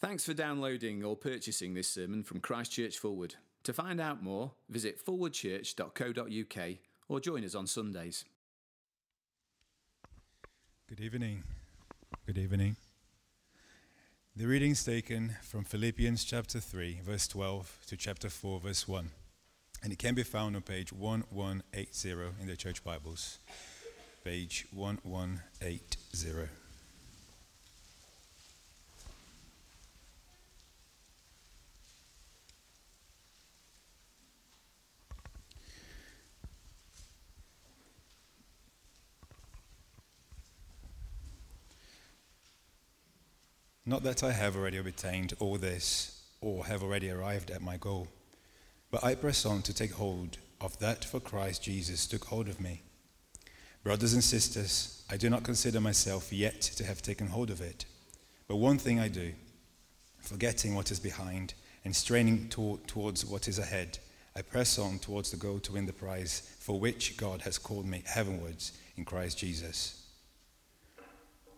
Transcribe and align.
Thanks 0.00 0.24
for 0.24 0.32
downloading 0.32 1.02
or 1.02 1.16
purchasing 1.16 1.74
this 1.74 1.90
sermon 1.90 2.22
from 2.22 2.38
Christchurch 2.38 2.98
Forward. 2.98 3.34
To 3.64 3.72
find 3.72 4.00
out 4.00 4.22
more, 4.22 4.52
visit 4.68 5.04
forwardchurch.co.uk 5.04 6.76
or 7.08 7.20
join 7.20 7.44
us 7.44 7.56
on 7.56 7.66
Sundays. 7.66 8.24
Good 10.88 11.00
evening. 11.00 11.42
Good 12.26 12.38
evening. 12.38 12.76
The 14.36 14.46
reading 14.46 14.70
is 14.70 14.84
taken 14.84 15.34
from 15.42 15.64
Philippians 15.64 16.22
chapter 16.22 16.60
3, 16.60 17.00
verse 17.04 17.26
12 17.26 17.78
to 17.88 17.96
chapter 17.96 18.30
4, 18.30 18.60
verse 18.60 18.86
1. 18.86 19.10
And 19.82 19.92
it 19.92 19.98
can 19.98 20.14
be 20.14 20.22
found 20.22 20.54
on 20.54 20.62
page 20.62 20.92
1180 20.92 22.40
in 22.40 22.46
the 22.46 22.56
church 22.56 22.84
Bibles. 22.84 23.40
Page 24.22 24.66
1180. 24.72 26.48
Not 43.88 44.02
that 44.02 44.22
I 44.22 44.32
have 44.32 44.54
already 44.54 44.76
obtained 44.76 45.32
all 45.38 45.56
this 45.56 46.20
or 46.42 46.66
have 46.66 46.82
already 46.82 47.08
arrived 47.08 47.50
at 47.50 47.62
my 47.62 47.78
goal, 47.78 48.06
but 48.90 49.02
I 49.02 49.14
press 49.14 49.46
on 49.46 49.62
to 49.62 49.72
take 49.72 49.92
hold 49.92 50.36
of 50.60 50.78
that 50.80 51.06
for 51.06 51.20
Christ 51.20 51.62
Jesus 51.62 52.06
took 52.06 52.26
hold 52.26 52.48
of 52.48 52.60
me. 52.60 52.82
Brothers 53.82 54.12
and 54.12 54.22
sisters, 54.22 55.06
I 55.10 55.16
do 55.16 55.30
not 55.30 55.42
consider 55.42 55.80
myself 55.80 56.34
yet 56.34 56.60
to 56.60 56.84
have 56.84 57.00
taken 57.00 57.28
hold 57.28 57.48
of 57.48 57.62
it. 57.62 57.86
But 58.46 58.56
one 58.56 58.76
thing 58.76 59.00
I 59.00 59.08
do, 59.08 59.32
forgetting 60.18 60.74
what 60.74 60.90
is 60.90 61.00
behind 61.00 61.54
and 61.82 61.96
straining 61.96 62.50
to- 62.50 62.80
towards 62.86 63.24
what 63.24 63.48
is 63.48 63.58
ahead, 63.58 64.00
I 64.36 64.42
press 64.42 64.78
on 64.78 64.98
towards 64.98 65.30
the 65.30 65.38
goal 65.38 65.60
to 65.60 65.72
win 65.72 65.86
the 65.86 65.94
prize 65.94 66.42
for 66.58 66.78
which 66.78 67.16
God 67.16 67.40
has 67.40 67.56
called 67.56 67.86
me 67.86 68.02
heavenwards 68.04 68.72
in 68.98 69.06
Christ 69.06 69.38
Jesus. 69.38 69.97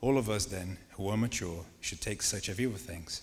All 0.00 0.16
of 0.16 0.30
us, 0.30 0.46
then, 0.46 0.78
who 0.92 1.08
are 1.08 1.16
mature, 1.16 1.64
should 1.80 2.00
take 2.00 2.22
such 2.22 2.48
a 2.48 2.54
view 2.54 2.70
of 2.70 2.80
things. 2.80 3.22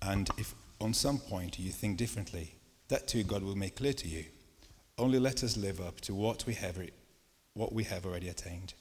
And 0.00 0.28
if 0.36 0.54
on 0.80 0.94
some 0.94 1.18
point 1.18 1.58
you 1.60 1.70
think 1.70 1.96
differently, 1.96 2.54
that 2.88 3.06
too 3.06 3.22
God 3.22 3.42
will 3.42 3.54
make 3.54 3.76
clear 3.76 3.92
to 3.92 4.08
you. 4.08 4.24
Only 4.98 5.20
let 5.20 5.44
us 5.44 5.56
live 5.56 5.80
up 5.80 6.00
to 6.02 6.14
what 6.14 6.44
we 6.44 6.54
have, 6.54 6.76
what 7.54 7.72
we 7.72 7.84
have 7.84 8.04
already 8.04 8.28
attained. 8.28 8.74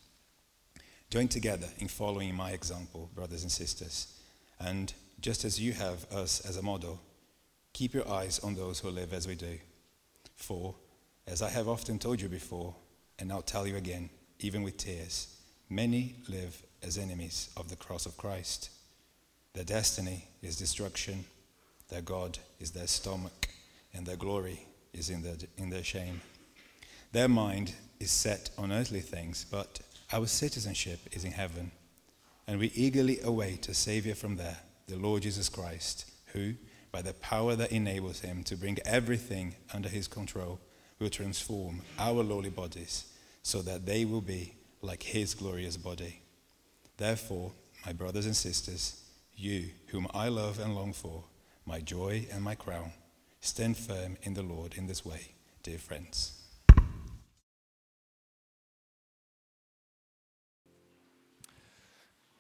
Join 1.12 1.28
together 1.28 1.68
in 1.78 1.88
following 1.88 2.34
my 2.34 2.52
example, 2.52 3.10
brothers 3.14 3.44
and 3.44 3.52
sisters. 3.52 4.18
And 4.60 4.94
just 5.20 5.46
as 5.46 5.60
you 5.60 5.74
have 5.74 6.12
us 6.12 6.40
as 6.42 6.58
a 6.58 6.64
model, 6.64 7.00
keep 7.74 7.94
your 7.94 8.10
eyes 8.10 8.40
on 8.40 8.56
those 8.56 8.80
who 8.80 8.90
live 8.90 9.14
as 9.14 9.28
we 9.28 9.36
do. 9.36 9.60
For, 10.36 10.74
as 11.28 11.42
I 11.42 11.50
have 11.50 11.68
often 11.68 12.00
told 12.00 12.20
you 12.20 12.30
before, 12.30 12.76
and 13.20 13.32
I'll 13.32 13.42
tell 13.44 13.68
you 13.68 13.76
again, 13.76 14.10
even 14.40 14.64
with 14.64 14.78
tears, 14.78 15.38
Many 15.72 16.16
live 16.28 16.64
as 16.84 16.98
enemies 16.98 17.50
of 17.56 17.70
the 17.70 17.78
cross 17.78 18.06
of 18.06 18.18
Christ. 18.18 18.72
Their 19.54 19.64
destiny 19.64 20.28
is 20.42 20.58
destruction, 20.58 21.24
their 21.88 22.02
God 22.02 22.40
is 22.60 22.72
their 22.72 22.88
stomach, 22.88 23.48
and 23.94 24.06
their 24.06 24.18
glory 24.18 24.68
is 24.92 25.10
in 25.10 25.24
their, 25.24 25.36
in 25.56 25.70
their 25.70 25.86
shame. 25.86 26.20
Their 27.14 27.30
mind 27.30 27.74
is 28.02 28.12
set 28.12 28.50
on 28.58 28.74
earthly 28.74 29.00
things, 29.00 29.46
but 29.50 29.80
our 30.12 30.28
citizenship 30.28 31.00
is 31.14 31.24
in 31.24 31.32
heaven, 31.32 31.72
and 32.48 32.60
we 32.60 32.74
eagerly 32.76 33.22
await 33.24 33.70
a 33.70 33.74
Savior 33.74 34.14
from 34.14 34.36
there, 34.36 34.58
the 34.90 34.98
Lord 34.98 35.24
Jesus 35.24 35.48
Christ, 35.48 36.12
who, 36.34 36.56
by 36.92 37.02
the 37.02 37.14
power 37.14 37.56
that 37.56 37.72
enables 37.72 38.20
him 38.20 38.44
to 38.44 38.58
bring 38.58 38.78
everything 38.84 39.56
under 39.74 39.88
his 39.88 40.10
control, 40.10 40.60
will 41.00 41.10
transform 41.10 41.82
our 41.98 42.24
lowly 42.24 42.50
bodies 42.50 43.06
so 43.42 43.62
that 43.62 43.86
they 43.86 44.04
will 44.04 44.20
be 44.20 44.56
like 44.82 45.04
his 45.04 45.34
glorious 45.34 45.78
body. 45.78 46.22
Therefore, 46.98 47.52
my 47.86 47.94
brothers 47.94 48.26
and 48.26 48.36
sisters, 48.36 49.02
you 49.36 49.70
whom 49.88 50.08
I 50.14 50.28
love 50.28 50.60
and 50.60 50.76
long 50.76 50.94
for, 50.94 51.24
my 51.66 51.80
joy 51.80 52.28
and 52.32 52.44
my 52.44 52.56
crown, 52.56 52.92
stand 53.40 53.78
firm 53.78 54.18
in 54.24 54.34
the 54.34 54.44
Lord 54.44 54.76
in 54.76 54.88
this 54.88 55.06
way, 55.06 55.34
dear 55.64 55.78
friends. 55.78 56.38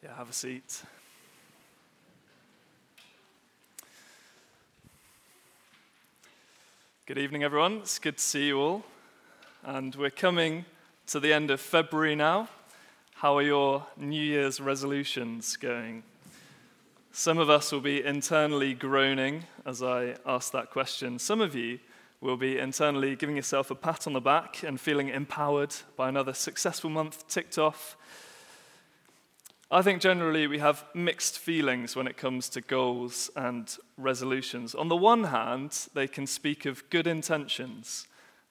Yeah, 0.04 0.16
have 0.16 0.30
a 0.30 0.34
seat. 0.34 0.84
Good 7.06 7.20
evening, 7.20 7.44
everyone. 7.44 7.78
It's 7.78 8.00
good 8.00 8.18
to 8.18 8.24
see 8.24 8.48
you 8.48 8.60
all. 8.60 8.84
And 9.64 9.94
we're 9.96 10.10
coming 10.10 10.66
to 11.08 11.20
the 11.20 11.34
end 11.34 11.52
of 11.52 11.60
February 11.60 12.16
now. 12.16 12.48
How 13.16 13.38
are 13.38 13.42
your 13.42 13.86
New 13.98 14.22
Year's 14.22 14.60
resolutions 14.60 15.58
going? 15.58 16.04
Some 17.12 17.38
of 17.38 17.50
us 17.50 17.72
will 17.72 17.82
be 17.82 18.04
internally 18.04 18.74
groaning 18.74 19.44
as 19.66 19.84
I 19.84 20.16
ask 20.26 20.52
that 20.54 20.72
question. 20.72 21.20
Some 21.20 21.42
of 21.42 21.56
you 21.56 21.80
will 22.22 22.38
be 22.38 22.58
internally 22.58 23.16
giving 23.16 23.36
yourself 23.36 23.72
a 23.72 23.76
pat 23.76 24.08
on 24.08 24.14
the 24.14 24.22
back 24.22 24.64
and 24.64 24.80
feeling 24.80 25.10
empowered 25.10 25.76
by 25.98 26.08
another 26.08 26.34
successful 26.34 26.90
month 26.90 27.28
ticked 27.28 27.58
off. 27.58 27.98
I 29.70 29.82
think 29.82 30.02
generally 30.02 30.48
we 30.48 30.60
have 30.60 30.86
mixed 30.94 31.40
feelings 31.40 31.96
when 31.96 32.08
it 32.08 32.18
comes 32.18 32.48
to 32.50 32.62
goals 32.62 33.30
and 33.36 33.76
resolutions. 33.98 34.76
On 34.76 34.88
the 34.88 34.96
one 34.96 35.26
hand, 35.26 35.88
they 35.94 36.08
can 36.08 36.28
speak 36.28 36.66
of 36.66 36.90
good 36.90 37.08
intentions 37.08 38.08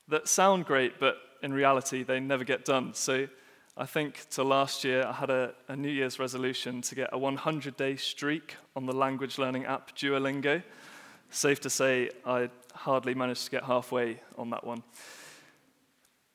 that 0.09 0.29
sound 0.29 0.67
great 0.67 0.99
but 0.99 1.17
in 1.43 1.53
reality, 1.53 2.03
they 2.03 2.21
never 2.21 2.45
get 2.45 2.65
done. 2.65 2.95
So 2.95 3.29
I 3.77 3.87
think 3.87 4.29
to 4.31 4.45
last 4.45 4.85
year, 4.85 5.07
I 5.07 5.13
had 5.13 5.31
a, 5.31 5.55
a 5.69 5.77
New 5.77 5.91
Year's 5.91 6.19
resolution 6.19 6.83
to 6.83 6.95
get 6.95 7.11
a 7.13 7.19
100 7.19 7.77
day 7.77 7.97
streak 7.97 8.57
on 8.77 8.87
the 8.87 8.93
language 8.93 9.39
learning 9.39 9.65
app 9.65 9.97
Duolingo. 9.97 10.63
Safe 11.31 11.61
to 11.61 11.71
say, 11.71 12.11
I 12.27 12.51
hardly 12.75 13.15
managed 13.15 13.45
to 13.45 13.51
get 13.51 13.65
halfway 13.65 14.21
on 14.37 14.51
that 14.51 14.65
one. 14.65 14.83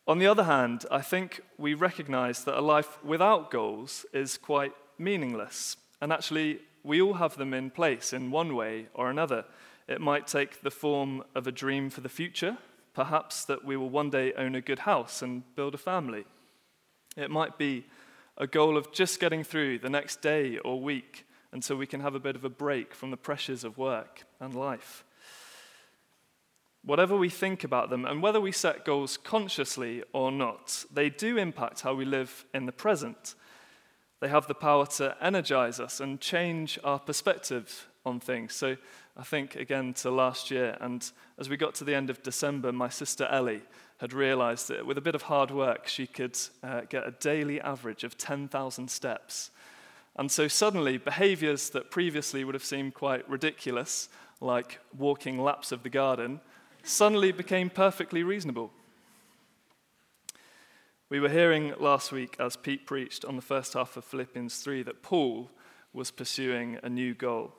On 0.07 0.19
the 0.19 0.27
other 0.27 0.43
hand, 0.43 0.85
I 0.91 1.01
think 1.01 1.41
we 1.57 1.73
recognize 1.73 2.43
that 2.43 2.57
a 2.57 2.61
life 2.61 3.03
without 3.03 3.51
goals 3.51 4.05
is 4.13 4.37
quite 4.37 4.73
meaningless. 4.97 5.77
And 5.99 6.13
actually, 6.13 6.59
we 6.83 7.01
all 7.01 7.15
have 7.15 7.37
them 7.37 7.53
in 7.53 7.71
place 7.71 8.13
in 8.13 8.31
one 8.31 8.55
way 8.55 8.87
or 8.93 9.09
another. 9.09 9.45
It 9.87 10.01
might 10.01 10.27
take 10.27 10.61
the 10.61 10.71
form 10.71 11.23
of 11.33 11.47
a 11.47 11.51
dream 11.51 11.89
for 11.89 12.01
the 12.01 12.09
future, 12.09 12.57
Perhaps 12.95 13.45
that 13.45 13.65
we 13.65 13.75
will 13.75 13.89
one 13.89 14.09
day 14.09 14.33
own 14.33 14.55
a 14.55 14.61
good 14.61 14.79
house 14.79 15.21
and 15.21 15.43
build 15.55 15.75
a 15.75 15.77
family. 15.77 16.23
It 17.17 17.29
might 17.29 17.57
be 17.57 17.85
a 18.37 18.47
goal 18.47 18.77
of 18.77 18.91
just 18.93 19.19
getting 19.19 19.43
through 19.43 19.79
the 19.79 19.89
next 19.89 20.21
day 20.21 20.57
or 20.59 20.79
week 20.81 21.25
until 21.51 21.75
we 21.75 21.87
can 21.87 21.99
have 21.99 22.15
a 22.15 22.19
bit 22.19 22.35
of 22.35 22.45
a 22.45 22.49
break 22.49 22.95
from 22.95 23.11
the 23.11 23.17
pressures 23.17 23.63
of 23.65 23.77
work 23.77 24.23
and 24.39 24.55
life. 24.55 25.03
Whatever 26.83 27.17
we 27.17 27.29
think 27.29 27.63
about 27.63 27.89
them, 27.89 28.05
and 28.05 28.21
whether 28.21 28.39
we 28.39 28.51
set 28.51 28.85
goals 28.85 29.17
consciously 29.17 30.03
or 30.13 30.31
not, 30.31 30.85
they 30.93 31.09
do 31.09 31.37
impact 31.37 31.81
how 31.81 31.95
we 31.95 32.05
live 32.05 32.45
in 32.53 32.65
the 32.65 32.71
present. 32.71 33.35
They 34.21 34.27
have 34.29 34.47
the 34.47 34.53
power 34.53 34.85
to 34.97 35.17
energize 35.21 35.79
us 35.79 35.99
and 35.99 36.21
change 36.21 36.79
our 36.83 36.99
perspective 36.99 37.87
on 38.05 38.19
things. 38.19 38.53
So 38.53 38.77
I 39.17 39.23
think 39.23 39.55
again 39.55 39.93
to 39.95 40.11
last 40.11 40.51
year, 40.51 40.77
and 40.81 41.09
as 41.37 41.49
we 41.49 41.57
got 41.57 41.75
to 41.75 41.83
the 41.83 41.95
end 41.95 42.09
of 42.09 42.21
December, 42.23 42.71
my 42.71 42.89
sister 42.89 43.25
Ellie 43.25 43.61
had 43.99 44.13
realized 44.13 44.67
that 44.67 44.85
with 44.85 44.97
a 44.97 45.01
bit 45.01 45.15
of 45.15 45.23
hard 45.23 45.51
work, 45.51 45.87
she 45.87 46.05
could 46.05 46.37
uh, 46.63 46.81
get 46.89 47.07
a 47.07 47.11
daily 47.11 47.61
average 47.61 48.03
of 48.03 48.17
10,000 48.17 48.89
steps. 48.89 49.51
And 50.17 50.31
so 50.31 50.47
suddenly, 50.47 50.97
behaviors 50.97 51.69
that 51.71 51.91
previously 51.91 52.43
would 52.43 52.55
have 52.55 52.63
seemed 52.63 52.93
quite 52.93 53.27
ridiculous, 53.29 54.09
like 54.41 54.79
walking 54.97 55.41
laps 55.41 55.71
of 55.71 55.83
the 55.83 55.89
garden, 55.89 56.41
suddenly 56.83 57.31
became 57.31 57.69
perfectly 57.69 58.23
reasonable. 58.23 58.71
We 61.09 61.19
were 61.19 61.29
hearing 61.29 61.73
last 61.79 62.11
week, 62.11 62.35
as 62.39 62.55
Pete 62.55 62.85
preached 62.85 63.25
on 63.25 63.35
the 63.35 63.41
first 63.41 63.73
half 63.73 63.95
of 63.95 64.03
Philippians 64.03 64.57
3, 64.57 64.83
that 64.83 65.03
Paul 65.03 65.49
was 65.93 66.11
pursuing 66.11 66.79
a 66.83 66.89
new 66.89 67.13
goal. 67.13 67.53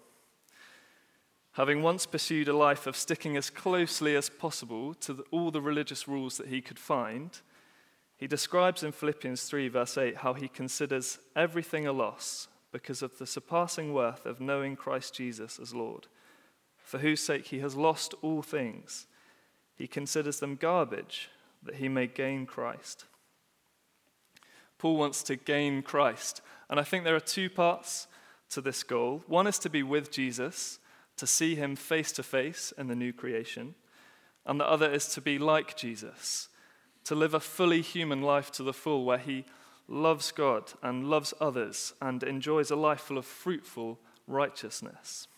Having 1.56 1.82
once 1.82 2.04
pursued 2.04 2.48
a 2.48 2.56
life 2.56 2.86
of 2.86 2.96
sticking 2.96 3.34
as 3.34 3.48
closely 3.48 4.14
as 4.14 4.28
possible 4.28 4.92
to 4.92 5.14
the, 5.14 5.22
all 5.30 5.50
the 5.50 5.62
religious 5.62 6.06
rules 6.06 6.36
that 6.36 6.48
he 6.48 6.60
could 6.60 6.78
find, 6.78 7.40
he 8.18 8.26
describes 8.26 8.82
in 8.82 8.92
Philippians 8.92 9.42
3, 9.44 9.68
verse 9.68 9.96
8, 9.96 10.18
how 10.18 10.34
he 10.34 10.48
considers 10.48 11.18
everything 11.34 11.86
a 11.86 11.92
loss 11.92 12.48
because 12.72 13.00
of 13.00 13.16
the 13.16 13.26
surpassing 13.26 13.94
worth 13.94 14.26
of 14.26 14.38
knowing 14.38 14.76
Christ 14.76 15.14
Jesus 15.14 15.58
as 15.58 15.74
Lord, 15.74 16.08
for 16.76 16.98
whose 16.98 17.20
sake 17.20 17.46
he 17.46 17.60
has 17.60 17.74
lost 17.74 18.12
all 18.20 18.42
things. 18.42 19.06
He 19.76 19.86
considers 19.86 20.40
them 20.40 20.56
garbage 20.56 21.30
that 21.62 21.76
he 21.76 21.88
may 21.88 22.06
gain 22.06 22.44
Christ. 22.44 23.06
Paul 24.76 24.98
wants 24.98 25.22
to 25.22 25.36
gain 25.36 25.80
Christ. 25.80 26.42
And 26.68 26.78
I 26.78 26.82
think 26.82 27.04
there 27.04 27.16
are 27.16 27.20
two 27.20 27.48
parts 27.48 28.08
to 28.50 28.60
this 28.60 28.82
goal. 28.82 29.22
One 29.26 29.46
is 29.46 29.58
to 29.60 29.70
be 29.70 29.82
with 29.82 30.12
Jesus, 30.12 30.80
to 31.16 31.26
see 31.26 31.54
him 31.54 31.76
face 31.76 32.12
to 32.12 32.22
face 32.22 32.72
in 32.76 32.88
the 32.88 32.94
new 32.94 33.12
creation, 33.12 33.74
and 34.44 34.60
the 34.60 34.68
other 34.68 34.90
is 34.90 35.08
to 35.08 35.20
be 35.20 35.38
like 35.38 35.76
Jesus, 35.76 36.48
to 37.04 37.14
live 37.14 37.34
a 37.34 37.40
fully 37.40 37.80
human 37.80 38.22
life 38.22 38.50
to 38.52 38.62
the 38.62 38.72
full 38.72 39.04
where 39.04 39.18
he 39.18 39.44
loves 39.88 40.32
God 40.32 40.72
and 40.82 41.08
loves 41.08 41.32
others 41.40 41.94
and 42.00 42.22
enjoys 42.22 42.70
a 42.70 42.76
life 42.76 43.00
full 43.00 43.18
of 43.18 43.24
fruitful 43.24 43.98
righteousness. 44.26 45.28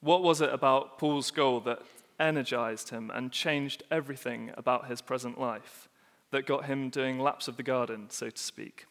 What 0.00 0.22
was 0.22 0.40
it 0.40 0.52
about 0.52 0.98
Paul's 0.98 1.30
goal 1.30 1.60
that 1.60 1.82
energized 2.18 2.90
him 2.90 3.10
and 3.14 3.30
changed 3.30 3.82
everything 3.90 4.50
about 4.56 4.88
his 4.88 5.00
present 5.00 5.38
life 5.38 5.88
that 6.30 6.46
got 6.46 6.64
him 6.64 6.88
doing 6.88 7.18
laps 7.18 7.46
of 7.46 7.56
the 7.56 7.62
garden, 7.62 8.06
so 8.08 8.30
to 8.30 8.42
speak? 8.42 8.86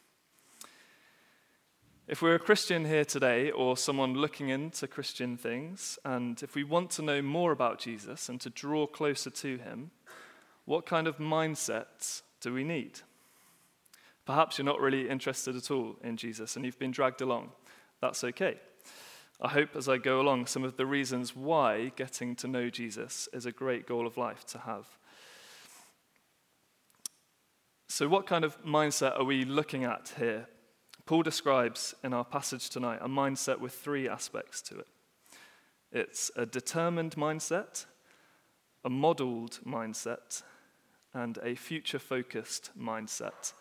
If 2.11 2.21
we're 2.21 2.35
a 2.35 2.39
Christian 2.39 2.83
here 2.83 3.05
today, 3.05 3.51
or 3.51 3.77
someone 3.77 4.15
looking 4.15 4.49
into 4.49 4.85
Christian 4.85 5.37
things, 5.37 5.97
and 6.03 6.43
if 6.43 6.55
we 6.55 6.65
want 6.65 6.89
to 6.89 7.01
know 7.01 7.21
more 7.21 7.53
about 7.53 7.79
Jesus 7.79 8.27
and 8.27 8.41
to 8.41 8.49
draw 8.49 8.85
closer 8.85 9.29
to 9.29 9.57
him, 9.57 9.91
what 10.65 10.85
kind 10.85 11.07
of 11.07 11.19
mindset 11.19 12.21
do 12.41 12.53
we 12.53 12.65
need? 12.65 12.99
Perhaps 14.25 14.57
you're 14.57 14.65
not 14.65 14.81
really 14.81 15.07
interested 15.07 15.55
at 15.55 15.71
all 15.71 15.95
in 16.03 16.17
Jesus 16.17 16.57
and 16.57 16.65
you've 16.65 16.77
been 16.77 16.91
dragged 16.91 17.21
along. 17.21 17.51
That's 18.01 18.25
okay. 18.25 18.59
I 19.39 19.47
hope 19.47 19.77
as 19.77 19.87
I 19.87 19.97
go 19.97 20.19
along 20.19 20.47
some 20.47 20.65
of 20.65 20.75
the 20.75 20.85
reasons 20.85 21.33
why 21.33 21.93
getting 21.95 22.35
to 22.35 22.47
know 22.49 22.69
Jesus 22.69 23.29
is 23.31 23.45
a 23.45 23.53
great 23.53 23.87
goal 23.87 24.05
of 24.05 24.17
life 24.17 24.45
to 24.47 24.57
have. 24.57 24.85
So, 27.87 28.09
what 28.09 28.27
kind 28.27 28.43
of 28.43 28.61
mindset 28.65 29.17
are 29.17 29.23
we 29.23 29.45
looking 29.45 29.85
at 29.85 30.11
here 30.17 30.49
Paul 31.11 31.23
describes 31.23 31.93
in 32.05 32.13
our 32.13 32.23
passage 32.23 32.69
tonight 32.69 32.99
a 33.01 33.09
mindset 33.09 33.59
with 33.59 33.73
three 33.73 34.07
aspects 34.07 34.61
to 34.61 34.79
it 34.79 34.87
it's 35.91 36.31
a 36.37 36.45
determined 36.45 37.17
mindset, 37.17 37.83
a 38.85 38.89
modeled 38.89 39.59
mindset, 39.67 40.41
and 41.13 41.37
a 41.43 41.55
future 41.55 41.99
focused 41.99 42.71
mindset. 42.79 43.51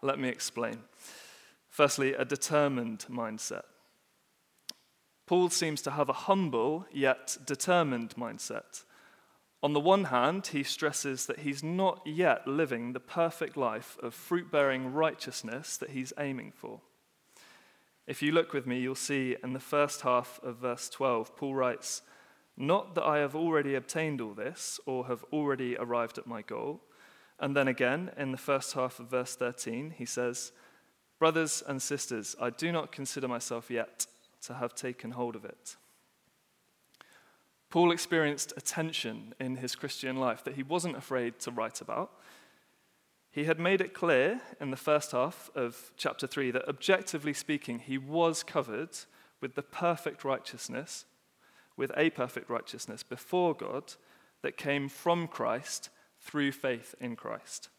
Let 0.00 0.20
me 0.20 0.28
explain. 0.28 0.78
Firstly, 1.68 2.14
a 2.14 2.24
determined 2.24 3.04
mindset. 3.10 3.64
Paul 5.26 5.48
seems 5.48 5.82
to 5.82 5.90
have 5.90 6.08
a 6.08 6.24
humble 6.30 6.86
yet 6.92 7.36
determined 7.44 8.14
mindset. 8.14 8.84
On 9.60 9.72
the 9.72 9.80
one 9.80 10.04
hand, 10.04 10.46
he 10.46 10.62
stresses 10.62 11.26
that 11.26 11.40
he's 11.40 11.64
not 11.64 12.00
yet 12.06 12.46
living 12.46 12.92
the 12.92 13.00
perfect 13.00 13.56
life 13.56 13.98
of 14.00 14.14
fruit 14.14 14.52
bearing 14.52 14.92
righteousness 14.92 15.76
that 15.76 15.90
he's 15.90 16.12
aiming 16.16 16.52
for. 16.52 16.80
If 18.06 18.22
you 18.22 18.32
look 18.32 18.52
with 18.52 18.66
me, 18.66 18.80
you'll 18.80 18.94
see 18.94 19.36
in 19.42 19.52
the 19.52 19.60
first 19.60 20.02
half 20.02 20.40
of 20.42 20.56
verse 20.56 20.88
12, 20.88 21.36
Paul 21.36 21.54
writes, 21.54 22.02
Not 22.56 22.94
that 22.94 23.04
I 23.04 23.18
have 23.18 23.36
already 23.36 23.74
obtained 23.74 24.20
all 24.20 24.34
this 24.34 24.80
or 24.86 25.06
have 25.06 25.24
already 25.32 25.76
arrived 25.76 26.18
at 26.18 26.26
my 26.26 26.42
goal. 26.42 26.80
And 27.38 27.56
then 27.56 27.68
again, 27.68 28.10
in 28.16 28.32
the 28.32 28.38
first 28.38 28.74
half 28.74 28.98
of 28.98 29.08
verse 29.08 29.36
13, 29.36 29.94
he 29.96 30.04
says, 30.04 30.52
Brothers 31.18 31.62
and 31.66 31.80
sisters, 31.80 32.34
I 32.40 32.50
do 32.50 32.72
not 32.72 32.90
consider 32.90 33.28
myself 33.28 33.70
yet 33.70 34.06
to 34.42 34.54
have 34.54 34.74
taken 34.74 35.12
hold 35.12 35.36
of 35.36 35.44
it. 35.44 35.76
Paul 37.70 37.92
experienced 37.92 38.52
a 38.56 38.60
tension 38.60 39.34
in 39.40 39.56
his 39.56 39.76
Christian 39.76 40.16
life 40.16 40.44
that 40.44 40.56
he 40.56 40.62
wasn't 40.62 40.96
afraid 40.96 41.38
to 41.40 41.50
write 41.50 41.80
about 41.80 42.10
he 43.32 43.44
had 43.44 43.58
made 43.58 43.80
it 43.80 43.94
clear 43.94 44.42
in 44.60 44.70
the 44.70 44.76
first 44.76 45.12
half 45.12 45.50
of 45.54 45.90
chapter 45.96 46.26
3 46.26 46.50
that 46.50 46.68
objectively 46.68 47.32
speaking, 47.32 47.78
he 47.78 47.96
was 47.96 48.42
covered 48.42 48.90
with 49.40 49.54
the 49.54 49.62
perfect 49.62 50.22
righteousness, 50.22 51.06
with 51.74 51.90
a 51.96 52.10
perfect 52.10 52.50
righteousness 52.50 53.02
before 53.02 53.54
God 53.54 53.94
that 54.42 54.58
came 54.58 54.88
from 54.90 55.26
Christ 55.26 55.88
through 56.20 56.52
faith 56.52 56.94
in 57.00 57.16
Christ. 57.16 57.70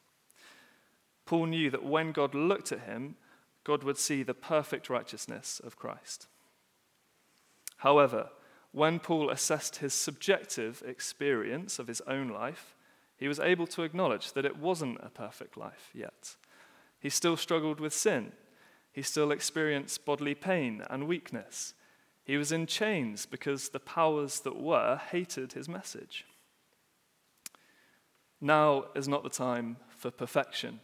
Paul 1.25 1.45
knew 1.45 1.69
that 1.69 1.85
when 1.85 2.11
God 2.11 2.33
looked 2.33 2.71
at 2.71 2.81
him, 2.81 3.15
God 3.63 3.83
would 3.83 3.99
see 3.99 4.23
the 4.23 4.33
perfect 4.33 4.89
righteousness 4.89 5.61
of 5.63 5.77
Christ. 5.77 6.27
However, 7.77 8.29
when 8.71 8.99
Paul 8.99 9.29
assessed 9.29 9.77
his 9.77 9.93
subjective 9.93 10.81
experience 10.85 11.77
of 11.77 11.87
his 11.87 12.01
own 12.07 12.29
life, 12.29 12.75
he 13.23 13.29
was 13.29 13.39
able 13.39 13.65
to 13.65 13.83
acknowledge 13.83 14.33
that 14.33 14.43
it 14.43 14.57
wasn't 14.57 14.99
a 15.01 15.07
perfect 15.07 15.55
life 15.55 15.91
yet. 15.93 16.35
He 16.99 17.09
still 17.09 17.37
struggled 17.37 17.79
with 17.79 17.93
sin. 17.93 18.33
He 18.91 19.01
still 19.01 19.31
experienced 19.31 20.03
bodily 20.03 20.35
pain 20.35 20.83
and 20.89 21.07
weakness. 21.07 21.73
He 22.25 22.35
was 22.35 22.51
in 22.51 22.65
chains 22.65 23.25
because 23.25 23.69
the 23.69 23.79
powers 23.79 24.41
that 24.41 24.59
were 24.59 24.97
hated 24.97 25.53
his 25.53 25.69
message. 25.69 26.25
Now 28.41 28.87
is 28.93 29.07
not 29.07 29.23
the 29.23 29.29
time 29.29 29.77
for 29.87 30.11
perfection, 30.11 30.81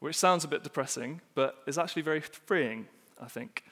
which 0.00 0.16
sounds 0.16 0.42
a 0.42 0.48
bit 0.48 0.64
depressing, 0.64 1.20
but 1.36 1.54
is 1.68 1.78
actually 1.78 2.02
very 2.02 2.20
freeing, 2.20 2.88
I 3.20 3.28
think. 3.28 3.62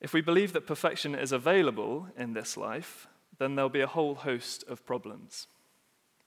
If 0.00 0.12
we 0.12 0.20
believe 0.20 0.52
that 0.52 0.68
perfection 0.68 1.16
is 1.16 1.32
available 1.32 2.06
in 2.16 2.34
this 2.34 2.56
life, 2.56 3.08
then 3.38 3.56
there'll 3.56 3.68
be 3.68 3.80
a 3.80 3.88
whole 3.88 4.14
host 4.14 4.62
of 4.68 4.86
problems. 4.86 5.48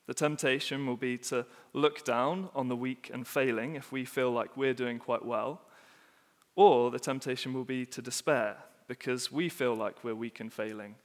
The 0.07 0.13
temptation 0.13 0.87
will 0.87 0.97
be 0.97 1.17
to 1.19 1.45
look 1.73 2.03
down 2.03 2.49
on 2.55 2.69
the 2.69 2.75
weak 2.75 3.11
and 3.13 3.27
failing 3.27 3.75
if 3.75 3.91
we 3.91 4.05
feel 4.05 4.31
like 4.31 4.57
we're 4.57 4.73
doing 4.73 4.99
quite 4.99 5.25
well, 5.25 5.61
or 6.55 6.89
the 6.89 6.99
temptation 6.99 7.53
will 7.53 7.65
be 7.65 7.85
to 7.85 8.01
despair 8.01 8.57
because 8.87 9.31
we 9.31 9.49
feel 9.49 9.75
like 9.75 10.03
we're 10.03 10.15
weak 10.15 10.39
and 10.39 10.51
failing 10.51 10.95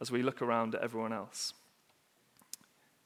as 0.00 0.10
we 0.10 0.22
look 0.22 0.40
around 0.40 0.74
at 0.74 0.82
everyone 0.82 1.12
else. 1.12 1.52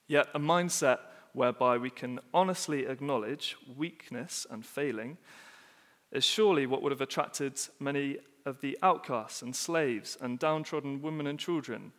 Yet, 0.07 0.29
a 0.33 0.39
mindset 0.39 0.99
whereby 1.33 1.77
we 1.77 1.91
can 1.91 2.21
honestly 2.33 2.87
acknowledge 2.87 3.57
weakness 3.77 4.47
and 4.49 4.65
failing 4.65 5.19
is 6.13 6.25
surely 6.25 6.67
what 6.67 6.83
would 6.83 6.93
have 6.93 7.01
attracted 7.01 7.59
many 7.81 8.19
of 8.45 8.61
the 8.61 8.79
outcasts 8.83 9.43
and 9.43 9.57
slaves 9.57 10.17
and 10.21 10.39
downtrodden 10.39 11.03
women 11.03 11.27
and 11.27 11.39
children 11.39 11.93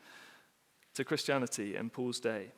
to 0.93 1.03
Christianity 1.03 1.75
in 1.75 1.89
Paul's 1.89 2.19
day. 2.19 2.51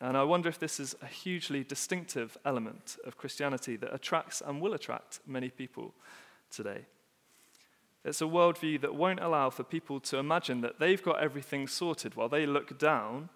And 0.00 0.16
I 0.16 0.24
wonder 0.24 0.48
if 0.48 0.58
this 0.58 0.78
is 0.78 0.94
a 1.00 1.06
hugely 1.06 1.64
distinctive 1.64 2.36
element 2.44 2.96
of 3.06 3.16
Christianity 3.16 3.76
that 3.76 3.94
attracts 3.94 4.42
and 4.44 4.60
will 4.60 4.74
attract 4.74 5.20
many 5.26 5.48
people 5.48 5.94
today. 6.50 6.84
It's 8.04 8.20
a 8.20 8.24
worldview 8.24 8.80
that 8.82 8.94
won't 8.94 9.20
allow 9.20 9.50
for 9.50 9.64
people 9.64 9.98
to 10.00 10.18
imagine 10.18 10.60
that 10.60 10.78
they've 10.78 11.02
got 11.02 11.20
everything 11.20 11.66
sorted 11.66 12.14
while 12.14 12.28
they 12.28 12.46
look 12.46 12.78
down 12.78 13.30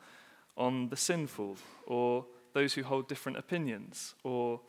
on 0.56 0.90
the 0.90 0.96
sinful 0.96 1.56
or 1.86 2.26
those 2.52 2.74
who 2.74 2.82
hold 2.82 3.08
different 3.08 3.38
opinions 3.38 4.14
or 4.22 4.60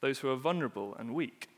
those 0.00 0.20
who 0.20 0.28
are 0.28 0.36
vulnerable 0.36 0.94
and 0.98 1.14
weak. 1.14 1.48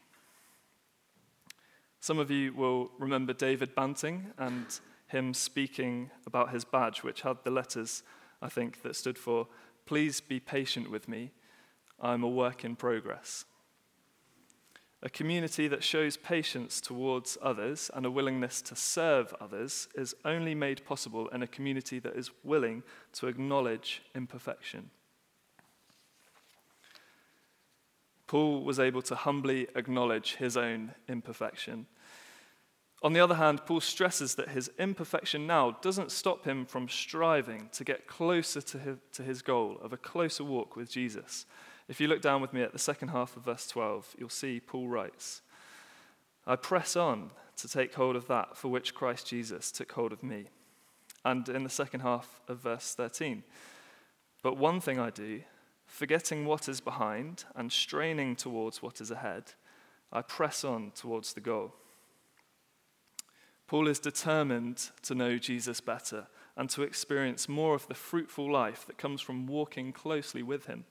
Some 1.98 2.18
of 2.18 2.30
you 2.30 2.54
will 2.54 2.90
remember 2.98 3.34
David 3.34 3.74
Banting 3.74 4.32
and 4.38 4.66
him 5.08 5.34
speaking 5.34 6.10
about 6.26 6.52
his 6.52 6.64
badge, 6.64 7.02
which 7.02 7.22
had 7.22 7.38
the 7.44 7.50
letters, 7.50 8.02
I 8.40 8.48
think, 8.48 8.82
that 8.82 8.96
stood 8.96 9.18
for 9.18 9.46
Please 9.90 10.20
be 10.20 10.38
patient 10.38 10.88
with 10.88 11.08
me. 11.08 11.32
I'm 12.00 12.22
a 12.22 12.28
work 12.28 12.64
in 12.64 12.76
progress. 12.76 13.44
A 15.02 15.10
community 15.10 15.66
that 15.66 15.82
shows 15.82 16.16
patience 16.16 16.80
towards 16.80 17.36
others 17.42 17.90
and 17.92 18.06
a 18.06 18.10
willingness 18.12 18.62
to 18.62 18.76
serve 18.76 19.34
others 19.40 19.88
is 19.96 20.14
only 20.24 20.54
made 20.54 20.84
possible 20.84 21.26
in 21.30 21.42
a 21.42 21.48
community 21.48 21.98
that 21.98 22.14
is 22.14 22.30
willing 22.44 22.84
to 23.14 23.26
acknowledge 23.26 24.02
imperfection. 24.14 24.90
Paul 28.28 28.62
was 28.62 28.78
able 28.78 29.02
to 29.02 29.16
humbly 29.16 29.66
acknowledge 29.74 30.36
his 30.36 30.56
own 30.56 30.94
imperfection 31.08 31.86
on 33.02 33.14
the 33.14 33.20
other 33.20 33.36
hand, 33.36 33.64
Paul 33.64 33.80
stresses 33.80 34.34
that 34.34 34.50
his 34.50 34.70
imperfection 34.78 35.46
now 35.46 35.78
doesn't 35.80 36.12
stop 36.12 36.44
him 36.44 36.66
from 36.66 36.86
striving 36.86 37.70
to 37.72 37.82
get 37.82 38.06
closer 38.06 38.60
to 38.60 39.22
his, 39.22 39.40
goal 39.40 39.78
of 39.82 39.94
a 39.94 39.96
closer 39.96 40.44
walk 40.44 40.76
with 40.76 40.90
Jesus. 40.90 41.46
If 41.88 41.98
you 41.98 42.08
look 42.08 42.20
down 42.20 42.42
with 42.42 42.52
me 42.52 42.60
at 42.62 42.72
the 42.72 42.78
second 42.78 43.08
half 43.08 43.36
of 43.38 43.44
verse 43.44 43.66
12, 43.68 44.16
you'll 44.18 44.28
see 44.28 44.60
Paul 44.60 44.88
writes, 44.88 45.40
I 46.46 46.56
press 46.56 46.94
on 46.94 47.30
to 47.56 47.68
take 47.68 47.94
hold 47.94 48.16
of 48.16 48.28
that 48.28 48.56
for 48.56 48.68
which 48.68 48.94
Christ 48.94 49.26
Jesus 49.26 49.72
took 49.72 49.92
hold 49.92 50.12
of 50.12 50.22
me. 50.22 50.46
And 51.24 51.48
in 51.48 51.64
the 51.64 51.70
second 51.70 52.00
half 52.00 52.40
of 52.48 52.58
verse 52.58 52.94
13, 52.94 53.44
but 54.42 54.58
one 54.58 54.80
thing 54.80 54.98
I 54.98 55.10
do, 55.10 55.40
forgetting 55.86 56.44
what 56.44 56.68
is 56.68 56.80
behind 56.80 57.44
and 57.54 57.72
straining 57.72 58.36
towards 58.36 58.82
what 58.82 59.00
is 59.00 59.10
ahead, 59.10 59.52
I 60.12 60.20
press 60.22 60.64
on 60.64 60.92
towards 60.94 61.32
the 61.32 61.40
goal 61.40 61.74
Paul 63.70 63.86
is 63.86 64.00
determined 64.00 64.90
to 65.02 65.14
know 65.14 65.38
Jesus 65.38 65.80
better 65.80 66.26
and 66.56 66.68
to 66.70 66.82
experience 66.82 67.48
more 67.48 67.76
of 67.76 67.86
the 67.86 67.94
fruitful 67.94 68.50
life 68.50 68.84
that 68.88 68.98
comes 68.98 69.20
from 69.20 69.46
walking 69.46 69.92
closely 69.92 70.42
with 70.42 70.66
him. 70.66 70.86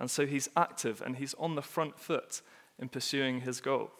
And 0.00 0.10
so 0.10 0.26
he's 0.26 0.48
active 0.56 1.00
and 1.00 1.14
he's 1.14 1.34
on 1.34 1.54
the 1.54 1.62
front 1.62 2.00
foot 2.00 2.42
in 2.76 2.88
pursuing 2.88 3.42
his 3.42 3.60
goal. 3.60 3.92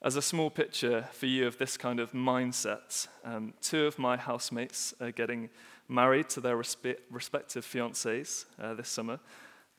As 0.00 0.14
a 0.14 0.22
small 0.22 0.48
picture 0.48 1.08
for 1.10 1.26
you 1.26 1.48
of 1.48 1.58
this 1.58 1.76
kind 1.76 1.98
of 1.98 2.12
mindset, 2.12 3.08
um, 3.24 3.54
two 3.60 3.84
of 3.84 3.98
my 3.98 4.16
housemates 4.16 4.94
are 5.00 5.10
getting 5.10 5.50
married 5.88 6.28
to 6.28 6.40
their 6.40 6.56
respe- 6.56 6.98
respective 7.10 7.66
fiancées 7.66 8.44
uh, 8.62 8.74
this 8.74 8.88
summer. 8.88 9.18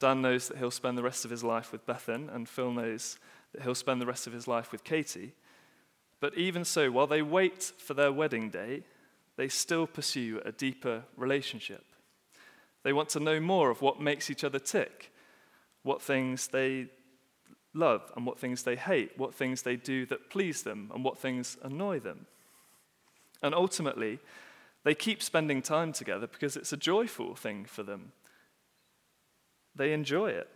Dan 0.02 0.22
knows 0.22 0.50
that 0.50 0.58
he'll 0.58 0.72
spend 0.72 0.98
the 0.98 1.04
rest 1.04 1.24
of 1.24 1.32
his 1.32 1.46
life 1.46 1.72
with 1.72 1.86
Bethan, 1.86 2.28
and 2.36 2.50
Phil 2.50 2.74
knows 2.74 3.18
that 3.54 3.62
he'll 3.62 3.74
spend 3.74 4.02
the 4.02 4.06
rest 4.06 4.28
of 4.28 4.34
his 4.34 4.46
life 4.46 4.74
with 4.74 4.84
Katie. 4.84 5.36
But 6.22 6.38
even 6.38 6.64
so, 6.64 6.92
while 6.92 7.08
they 7.08 7.24
wait 7.24 7.64
for 7.64 7.94
their 7.94 8.14
wedding 8.14 8.50
day, 8.50 8.84
they 9.36 9.50
still 9.50 9.88
pursue 9.88 10.40
a 10.46 10.52
deeper 10.52 11.04
relationship. 11.18 11.84
They 12.84 12.94
want 12.94 13.10
to 13.10 13.20
know 13.20 13.40
more 13.40 13.72
of 13.72 13.82
what 13.82 14.00
makes 14.00 14.30
each 14.30 14.44
other 14.44 14.60
tick, 14.60 15.12
what 15.84 16.02
things 16.02 16.48
they 16.48 16.88
love 17.74 18.12
and 18.16 18.26
what 18.26 18.40
things 18.40 18.64
they 18.64 18.76
hate, 18.76 19.18
what 19.18 19.34
things 19.34 19.64
they 19.64 19.76
do 19.76 20.06
that 20.06 20.30
please 20.30 20.62
them 20.64 20.92
and 20.94 21.04
what 21.04 21.18
things 21.18 21.58
annoy 21.64 22.00
them. 22.00 22.28
And 23.42 23.56
ultimately, 23.56 24.20
they 24.84 24.94
keep 24.94 25.24
spending 25.24 25.62
time 25.62 25.92
together 25.92 26.28
because 26.28 26.56
it's 26.56 26.74
a 26.74 26.78
joyful 26.78 27.36
thing 27.36 27.66
for 27.66 27.82
them. 27.82 28.12
They 29.76 29.94
enjoy 29.94 30.32
it. 30.32 30.50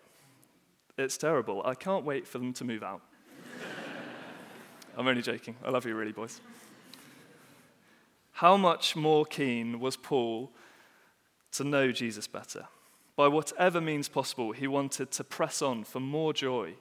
It's 0.97 1.17
terrible. 1.17 1.61
I 1.65 1.73
can't 1.73 2.05
wait 2.05 2.27
for 2.27 2.37
them 2.37 2.53
to 2.53 2.63
move 2.63 2.83
out. 2.83 3.01
I'm 4.97 5.07
only 5.07 5.21
joking. 5.21 5.55
I 5.63 5.69
love 5.69 5.85
you, 5.85 5.95
really, 5.95 6.11
boys. 6.11 6.41
How 8.33 8.57
much 8.57 8.95
more 8.95 9.25
keen 9.25 9.79
was 9.79 9.97
Paul 9.97 10.51
to 11.53 11.63
know 11.63 11.91
Jesus 11.91 12.27
better? 12.27 12.67
By 13.15 13.27
whatever 13.27 13.79
means 13.79 14.09
possible, 14.09 14.51
he 14.51 14.67
wanted 14.67 15.11
to 15.11 15.23
press 15.23 15.61
on 15.61 15.83
for 15.83 15.99
more 15.99 16.33
joy 16.33 16.75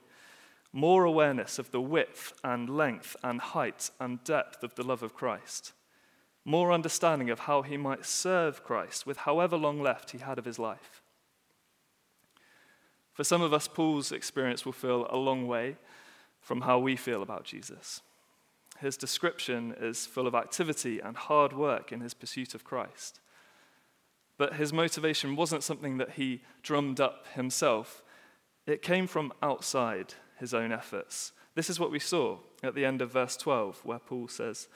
more 0.75 1.04
awareness 1.04 1.61
of 1.61 1.71
the 1.71 1.80
width 1.80 2.33
and 2.42 2.68
length 2.68 3.14
and 3.23 3.40
height 3.40 3.92
and 4.00 4.23
depth 4.25 4.64
of 4.64 4.75
the 4.75 4.83
love 4.83 5.04
of 5.04 5.14
Christ, 5.14 5.73
more 6.44 6.73
understanding 6.73 7.30
of 7.30 7.40
how 7.40 7.62
he 7.62 7.76
might 7.76 8.04
serve 8.04 8.64
Christ 8.64 9.06
with 9.06 9.18
however 9.18 9.56
long 9.56 9.80
left 9.80 10.11
he 10.11 10.18
had 10.18 10.37
of 10.37 10.44
his 10.44 10.59
life. 10.59 11.00
For 13.12 13.23
some 13.23 13.40
of 13.40 13.52
us, 13.52 13.68
Paul's 13.68 14.11
experience 14.11 14.64
will 14.64 14.73
feel 14.73 15.06
a 15.09 15.16
long 15.16 15.47
way 15.47 15.76
from 16.44 16.60
how 16.60 16.78
we 16.78 16.94
feel 16.94 17.22
about 17.22 17.44
Jesus. 17.44 18.02
His 18.78 18.98
description 18.98 19.74
is 19.80 20.04
full 20.04 20.26
of 20.26 20.34
activity 20.34 21.00
and 21.00 21.16
hard 21.16 21.54
work 21.54 21.90
in 21.90 22.00
his 22.00 22.12
pursuit 22.12 22.54
of 22.54 22.64
Christ. 22.64 23.18
But 24.36 24.54
his 24.54 24.70
motivation 24.70 25.36
wasn't 25.36 25.62
something 25.62 25.96
that 25.96 26.12
he 26.12 26.42
drummed 26.62 27.00
up 27.00 27.26
himself, 27.34 28.02
it 28.66 28.82
came 28.82 29.06
from 29.06 29.32
outside 29.42 30.14
his 30.38 30.52
own 30.52 30.70
efforts. 30.70 31.32
This 31.54 31.70
is 31.70 31.80
what 31.80 31.90
we 31.90 31.98
saw 31.98 32.38
at 32.62 32.74
the 32.74 32.84
end 32.84 33.00
of 33.00 33.12
verse 33.12 33.36
12, 33.36 33.80
where 33.84 33.98
Paul 33.98 34.28
says, 34.28 34.68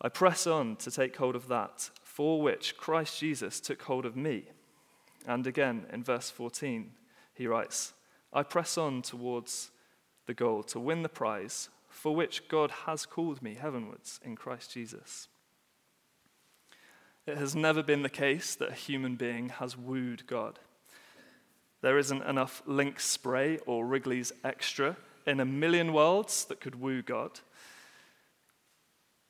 I 0.00 0.08
press 0.08 0.46
on 0.46 0.76
to 0.76 0.90
take 0.90 1.16
hold 1.16 1.34
of 1.34 1.48
that 1.48 1.90
for 2.04 2.40
which 2.40 2.76
Christ 2.76 3.18
Jesus 3.18 3.60
took 3.60 3.82
hold 3.82 4.06
of 4.06 4.16
me. 4.16 4.44
And 5.26 5.46
again 5.46 5.86
in 5.92 6.04
verse 6.04 6.30
14, 6.30 6.92
he 7.34 7.46
writes, 7.46 7.92
I 8.32 8.42
press 8.42 8.78
on 8.78 9.02
towards 9.02 9.70
the 10.26 10.34
goal 10.34 10.62
to 10.64 10.80
win 10.80 11.02
the 11.02 11.08
prize 11.08 11.68
for 11.88 12.14
which 12.14 12.48
God 12.48 12.70
has 12.86 13.04
called 13.04 13.42
me 13.42 13.54
heavenwards 13.54 14.20
in 14.24 14.36
Christ 14.36 14.72
Jesus. 14.72 15.28
It 17.26 17.36
has 17.36 17.54
never 17.54 17.82
been 17.82 18.02
the 18.02 18.08
case 18.08 18.54
that 18.54 18.70
a 18.70 18.74
human 18.74 19.16
being 19.16 19.50
has 19.50 19.76
wooed 19.76 20.26
God. 20.26 20.58
There 21.82 21.98
isn't 21.98 22.22
enough 22.22 22.62
Lynx 22.66 23.04
spray 23.04 23.58
or 23.66 23.86
Wrigley's 23.86 24.32
Extra 24.44 24.96
in 25.26 25.40
a 25.40 25.44
million 25.44 25.92
worlds 25.92 26.44
that 26.46 26.60
could 26.60 26.80
woo 26.80 27.02
God. 27.02 27.40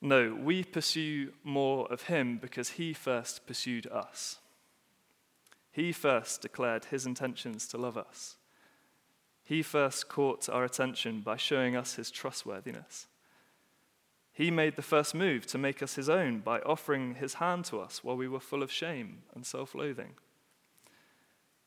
No, 0.01 0.35
we 0.35 0.65
pursue 0.65 1.33
more 1.45 1.87
of 1.93 2.03
Him 2.05 2.39
because 2.39 2.71
He 2.71 2.93
first 2.93 3.47
pursued 3.47 3.87
us. 3.87 4.39
He 5.71 5.93
first 5.93 6.43
declared 6.43 6.87
His 6.87 7.07
intentions 7.07 7.67
to 7.69 7.79
love 7.79 7.97
us. 7.97 8.37
He 9.51 9.63
first 9.63 10.09
caught 10.09 10.49
our 10.49 10.63
attention 10.63 11.23
by 11.23 11.37
showing 11.37 11.75
us 11.75 11.97
His 11.97 12.13
trustworthiness. 12.13 13.09
He 14.33 14.49
made 14.49 14.77
the 14.77 14.81
first 14.81 15.13
move 15.13 15.45
to 15.49 15.59
make 15.59 15.83
us 15.83 15.97
His 15.97 16.09
own 16.09 16.39
by 16.39 16.61
offering 16.61 17.17
His 17.17 17.35
hand 17.35 17.65
to 17.65 17.81
us 17.81 18.05
while 18.05 18.17
we 18.17 18.29
were 18.29 18.39
full 18.39 18.63
of 18.63 18.71
shame 18.71 19.23
and 19.35 19.45
self 19.45 19.75
loathing. 19.75 20.13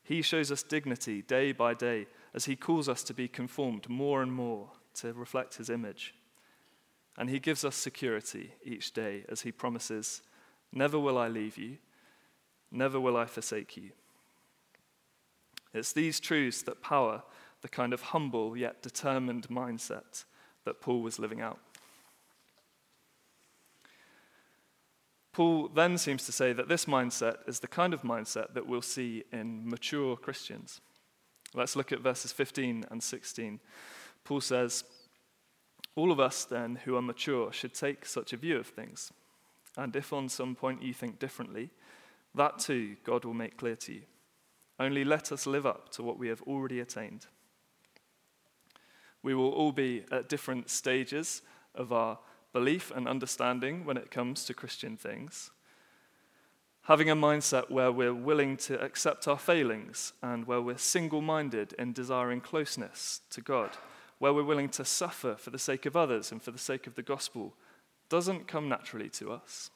He 0.02 0.22
shows 0.22 0.50
us 0.50 0.62
dignity 0.62 1.20
day 1.20 1.52
by 1.52 1.74
day 1.74 2.06
as 2.32 2.46
He 2.46 2.56
calls 2.56 2.88
us 2.88 3.02
to 3.02 3.12
be 3.12 3.28
conformed 3.28 3.86
more 3.90 4.22
and 4.22 4.32
more 4.32 4.70
to 4.94 5.12
reflect 5.12 5.56
His 5.56 5.68
image. 5.68 6.14
And 7.18 7.28
He 7.28 7.38
gives 7.38 7.66
us 7.66 7.76
security 7.76 8.54
each 8.64 8.94
day 8.94 9.26
as 9.28 9.42
He 9.42 9.52
promises, 9.52 10.22
Never 10.72 10.98
will 10.98 11.18
I 11.18 11.28
leave 11.28 11.58
you, 11.58 11.76
never 12.72 12.98
will 12.98 13.18
I 13.18 13.26
forsake 13.26 13.76
you. 13.76 13.90
It's 15.74 15.92
these 15.92 16.18
truths 16.18 16.62
that 16.62 16.80
power 16.80 17.24
the 17.64 17.68
kind 17.70 17.94
of 17.94 18.02
humble 18.02 18.58
yet 18.58 18.82
determined 18.82 19.48
mindset 19.48 20.26
that 20.66 20.82
Paul 20.82 21.00
was 21.00 21.18
living 21.18 21.40
out. 21.40 21.58
Paul 25.32 25.68
then 25.68 25.96
seems 25.96 26.26
to 26.26 26.32
say 26.32 26.52
that 26.52 26.68
this 26.68 26.84
mindset 26.84 27.36
is 27.48 27.60
the 27.60 27.66
kind 27.66 27.94
of 27.94 28.02
mindset 28.02 28.52
that 28.52 28.66
we'll 28.66 28.82
see 28.82 29.24
in 29.32 29.66
mature 29.66 30.14
Christians. 30.14 30.82
Let's 31.54 31.74
look 31.74 31.90
at 31.90 32.00
verses 32.00 32.32
15 32.32 32.84
and 32.90 33.02
16. 33.02 33.60
Paul 34.24 34.42
says, 34.42 34.84
All 35.96 36.12
of 36.12 36.20
us 36.20 36.44
then 36.44 36.80
who 36.84 36.96
are 36.96 37.02
mature 37.02 37.50
should 37.50 37.72
take 37.72 38.04
such 38.04 38.34
a 38.34 38.36
view 38.36 38.58
of 38.58 38.66
things. 38.66 39.10
And 39.74 39.96
if 39.96 40.12
on 40.12 40.28
some 40.28 40.54
point 40.54 40.82
you 40.82 40.92
think 40.92 41.18
differently, 41.18 41.70
that 42.34 42.58
too 42.58 42.96
God 43.04 43.24
will 43.24 43.32
make 43.32 43.56
clear 43.56 43.76
to 43.76 43.94
you. 43.94 44.02
Only 44.78 45.02
let 45.02 45.32
us 45.32 45.46
live 45.46 45.64
up 45.64 45.88
to 45.92 46.02
what 46.02 46.18
we 46.18 46.28
have 46.28 46.42
already 46.42 46.78
attained. 46.78 47.26
We 49.24 49.34
will 49.34 49.50
all 49.50 49.72
be 49.72 50.04
at 50.12 50.28
different 50.28 50.68
stages 50.68 51.40
of 51.74 51.94
our 51.94 52.18
belief 52.52 52.92
and 52.94 53.08
understanding 53.08 53.86
when 53.86 53.96
it 53.96 54.10
comes 54.10 54.44
to 54.44 54.52
Christian 54.52 54.98
things. 54.98 55.50
Having 56.82 57.08
a 57.08 57.16
mindset 57.16 57.70
where 57.70 57.90
we're 57.90 58.12
willing 58.12 58.58
to 58.58 58.78
accept 58.78 59.26
our 59.26 59.38
failings 59.38 60.12
and 60.22 60.46
where 60.46 60.60
we're 60.60 60.76
single 60.76 61.22
minded 61.22 61.72
in 61.78 61.94
desiring 61.94 62.42
closeness 62.42 63.22
to 63.30 63.40
God, 63.40 63.70
where 64.18 64.34
we're 64.34 64.44
willing 64.44 64.68
to 64.68 64.84
suffer 64.84 65.36
for 65.36 65.48
the 65.48 65.58
sake 65.58 65.86
of 65.86 65.96
others 65.96 66.30
and 66.30 66.42
for 66.42 66.50
the 66.50 66.58
sake 66.58 66.86
of 66.86 66.94
the 66.94 67.02
gospel, 67.02 67.54
doesn't 68.10 68.46
come 68.46 68.68
naturally 68.68 69.08
to 69.08 69.32
us. 69.32 69.70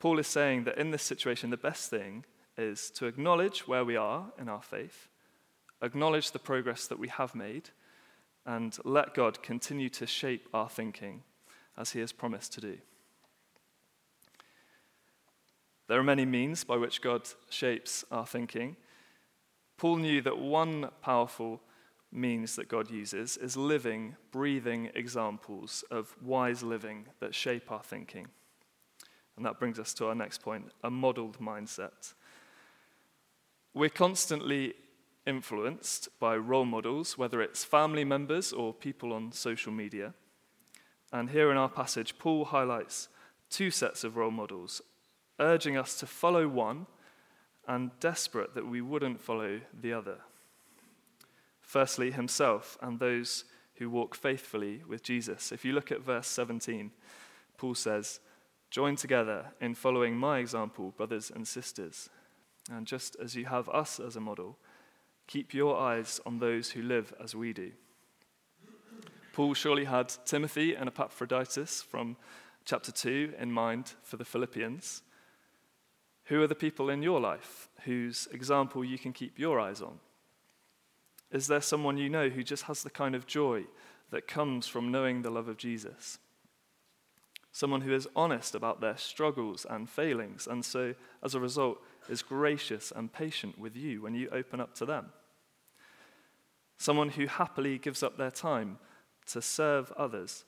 Paul 0.00 0.18
is 0.18 0.26
saying 0.26 0.64
that 0.64 0.78
in 0.78 0.90
this 0.90 1.04
situation, 1.04 1.50
the 1.50 1.56
best 1.56 1.90
thing 1.90 2.24
is 2.58 2.90
to 2.96 3.06
acknowledge 3.06 3.68
where 3.68 3.84
we 3.84 3.94
are 3.94 4.32
in 4.36 4.48
our 4.48 4.62
faith, 4.62 5.09
acknowledge 5.82 6.30
the 6.30 6.38
progress 6.38 6.86
that 6.86 6.98
we 6.98 7.08
have 7.08 7.34
made, 7.34 7.70
and 8.46 8.76
let 8.84 9.14
God 9.14 9.42
continue 9.42 9.88
to 9.90 10.06
shape 10.06 10.48
our 10.52 10.68
thinking 10.68 11.22
as 11.76 11.90
He 11.92 12.00
has 12.00 12.12
promised 12.12 12.52
to 12.54 12.60
do. 12.60 12.78
There 15.88 15.98
are 15.98 16.04
many 16.04 16.24
means 16.24 16.62
by 16.62 16.76
which 16.76 17.02
God 17.02 17.28
shapes 17.48 18.04
our 18.12 18.26
thinking. 18.26 18.76
Paul 19.76 19.96
knew 19.96 20.20
that 20.22 20.38
one 20.38 20.90
powerful 21.02 21.60
means 22.12 22.56
that 22.56 22.68
God 22.68 22.90
uses 22.90 23.36
is 23.36 23.56
living, 23.56 24.16
breathing 24.30 24.90
examples 24.94 25.84
of 25.90 26.14
wise 26.22 26.62
living 26.62 27.06
that 27.20 27.34
shape 27.34 27.72
our 27.72 27.82
thinking. 27.82 28.28
And 29.36 29.46
that 29.46 29.58
brings 29.58 29.78
us 29.78 29.94
to 29.94 30.06
our 30.06 30.14
next 30.14 30.42
point 30.42 30.70
a 30.84 30.90
modeled 30.90 31.40
mindset. 31.40 32.14
We're 33.74 33.88
constantly 33.88 34.74
influenced 35.26 36.08
by 36.18 36.36
role 36.36 36.64
models, 36.64 37.18
whether 37.18 37.40
it's 37.40 37.64
family 37.64 38.04
members 38.04 38.52
or 38.52 38.72
people 38.72 39.12
on 39.12 39.32
social 39.32 39.72
media. 39.72 40.14
And 41.12 41.30
here 41.30 41.50
in 41.50 41.56
our 41.56 41.68
passage, 41.68 42.18
Paul 42.18 42.46
highlights 42.46 43.08
two 43.48 43.70
sets 43.70 44.04
of 44.04 44.16
role 44.16 44.30
models, 44.30 44.80
urging 45.38 45.76
us 45.76 45.98
to 45.98 46.06
follow 46.06 46.46
one 46.48 46.86
and 47.66 47.90
desperate 48.00 48.54
that 48.54 48.66
we 48.66 48.80
wouldn't 48.80 49.20
follow 49.20 49.60
the 49.78 49.92
other. 49.92 50.18
Firstly, 51.60 52.10
himself 52.10 52.76
and 52.80 52.98
those 52.98 53.44
who 53.76 53.88
walk 53.88 54.14
faithfully 54.14 54.82
with 54.86 55.02
Jesus. 55.02 55.52
If 55.52 55.64
you 55.64 55.72
look 55.72 55.90
at 55.90 56.02
verse 56.02 56.26
17, 56.26 56.90
Paul 57.56 57.74
says, 57.74 58.20
Join 58.70 58.94
together 58.94 59.46
in 59.60 59.74
following 59.74 60.16
my 60.16 60.38
example, 60.38 60.92
brothers 60.96 61.30
and 61.34 61.46
sisters. 61.46 62.08
And 62.70 62.86
just 62.86 63.16
as 63.22 63.34
you 63.34 63.46
have 63.46 63.68
us 63.70 63.98
as 63.98 64.16
a 64.16 64.20
model, 64.20 64.58
Keep 65.30 65.54
your 65.54 65.78
eyes 65.78 66.20
on 66.26 66.38
those 66.40 66.72
who 66.72 66.82
live 66.82 67.14
as 67.22 67.34
we 67.34 67.54
do. 67.54 67.72
Paul 69.32 69.54
surely 69.54 69.84
had 69.84 70.12
Timothy 70.26 70.74
and 70.74 70.88
Epaphroditus 70.88 71.80
from 71.80 72.18
chapter 72.66 72.92
2 72.92 73.34
in 73.38 73.50
mind 73.50 73.94
for 74.02 74.18
the 74.18 74.24
Philippians. 74.24 75.02
Who 76.24 76.42
are 76.42 76.46
the 76.46 76.54
people 76.54 76.90
in 76.90 77.02
your 77.02 77.20
life 77.20 77.70
whose 77.84 78.28
example 78.32 78.84
you 78.84 78.98
can 78.98 79.14
keep 79.14 79.38
your 79.38 79.58
eyes 79.58 79.80
on? 79.80 80.00
Is 81.30 81.46
there 81.46 81.62
someone 81.62 81.96
you 81.96 82.10
know 82.10 82.28
who 82.28 82.42
just 82.42 82.64
has 82.64 82.82
the 82.82 82.90
kind 82.90 83.14
of 83.14 83.26
joy 83.26 83.64
that 84.10 84.26
comes 84.26 84.66
from 84.66 84.90
knowing 84.90 85.22
the 85.22 85.30
love 85.30 85.48
of 85.48 85.56
Jesus. 85.56 86.18
Someone 87.52 87.80
who 87.80 87.92
is 87.92 88.08
honest 88.14 88.54
about 88.54 88.80
their 88.80 88.96
struggles 88.96 89.66
and 89.68 89.88
failings, 89.88 90.46
and 90.46 90.64
so, 90.64 90.94
as 91.22 91.34
a 91.34 91.40
result, 91.40 91.78
is 92.08 92.22
gracious 92.22 92.92
and 92.94 93.12
patient 93.12 93.58
with 93.58 93.76
you 93.76 94.02
when 94.02 94.14
you 94.14 94.28
open 94.30 94.60
up 94.60 94.74
to 94.76 94.86
them. 94.86 95.06
Someone 96.80 97.10
who 97.10 97.26
happily 97.26 97.76
gives 97.76 98.02
up 98.02 98.16
their 98.16 98.30
time 98.30 98.78
to 99.26 99.42
serve 99.42 99.92
others. 99.98 100.46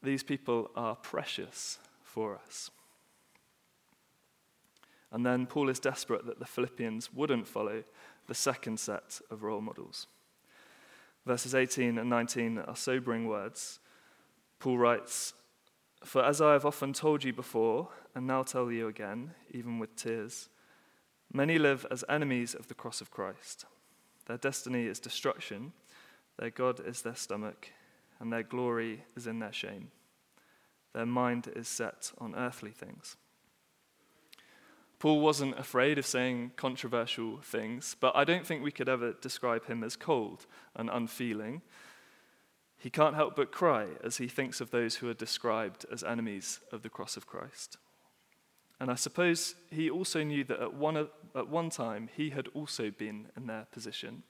These 0.00 0.22
people 0.22 0.70
are 0.76 0.94
precious 0.94 1.80
for 2.04 2.36
us. 2.36 2.70
And 5.10 5.26
then 5.26 5.46
Paul 5.46 5.70
is 5.70 5.80
desperate 5.80 6.24
that 6.26 6.38
the 6.38 6.46
Philippians 6.46 7.12
wouldn't 7.12 7.48
follow 7.48 7.82
the 8.28 8.34
second 8.34 8.78
set 8.78 9.20
of 9.28 9.42
role 9.42 9.60
models. 9.60 10.06
Verses 11.26 11.52
18 11.52 11.98
and 11.98 12.08
19 12.08 12.58
are 12.58 12.76
sobering 12.76 13.26
words. 13.26 13.80
Paul 14.60 14.78
writes, 14.78 15.34
For 16.04 16.24
as 16.24 16.40
I 16.40 16.52
have 16.52 16.64
often 16.64 16.92
told 16.92 17.24
you 17.24 17.32
before, 17.32 17.88
and 18.14 18.24
now 18.24 18.44
tell 18.44 18.70
you 18.70 18.86
again, 18.86 19.32
even 19.50 19.80
with 19.80 19.96
tears, 19.96 20.48
many 21.32 21.58
live 21.58 21.84
as 21.90 22.04
enemies 22.08 22.54
of 22.54 22.68
the 22.68 22.74
cross 22.74 23.00
of 23.00 23.10
Christ. 23.10 23.64
Their 24.30 24.38
destiny 24.38 24.86
is 24.86 25.00
destruction, 25.00 25.72
their 26.38 26.50
God 26.50 26.78
is 26.86 27.02
their 27.02 27.16
stomach, 27.16 27.72
and 28.20 28.32
their 28.32 28.44
glory 28.44 29.02
is 29.16 29.26
in 29.26 29.40
their 29.40 29.52
shame. 29.52 29.90
Their 30.92 31.04
mind 31.04 31.50
is 31.56 31.66
set 31.66 32.12
on 32.18 32.36
earthly 32.36 32.70
things. 32.70 33.16
Paul 35.00 35.18
wasn't 35.18 35.58
afraid 35.58 35.98
of 35.98 36.06
saying 36.06 36.52
controversial 36.54 37.38
things, 37.42 37.96
but 37.98 38.14
I 38.14 38.22
don't 38.22 38.46
think 38.46 38.62
we 38.62 38.70
could 38.70 38.88
ever 38.88 39.14
describe 39.20 39.66
him 39.66 39.82
as 39.82 39.96
cold 39.96 40.46
and 40.76 40.88
unfeeling. 40.88 41.62
He 42.78 42.88
can't 42.88 43.16
help 43.16 43.34
but 43.34 43.50
cry 43.50 43.88
as 44.04 44.18
he 44.18 44.28
thinks 44.28 44.60
of 44.60 44.70
those 44.70 44.94
who 44.94 45.10
are 45.10 45.14
described 45.14 45.86
as 45.90 46.04
enemies 46.04 46.60
of 46.70 46.82
the 46.82 46.88
cross 46.88 47.16
of 47.16 47.26
Christ. 47.26 47.78
And 48.78 48.92
I 48.92 48.94
suppose 48.94 49.56
he 49.72 49.90
also 49.90 50.22
knew 50.22 50.44
that 50.44 50.60
at 50.60 50.74
one, 50.74 51.08
at 51.34 51.48
one 51.48 51.70
time 51.70 52.08
he 52.16 52.30
had 52.30 52.48
also 52.48 52.90
been 52.90 53.26
in 53.36 53.46
their 53.46 53.66
position. 53.70 54.22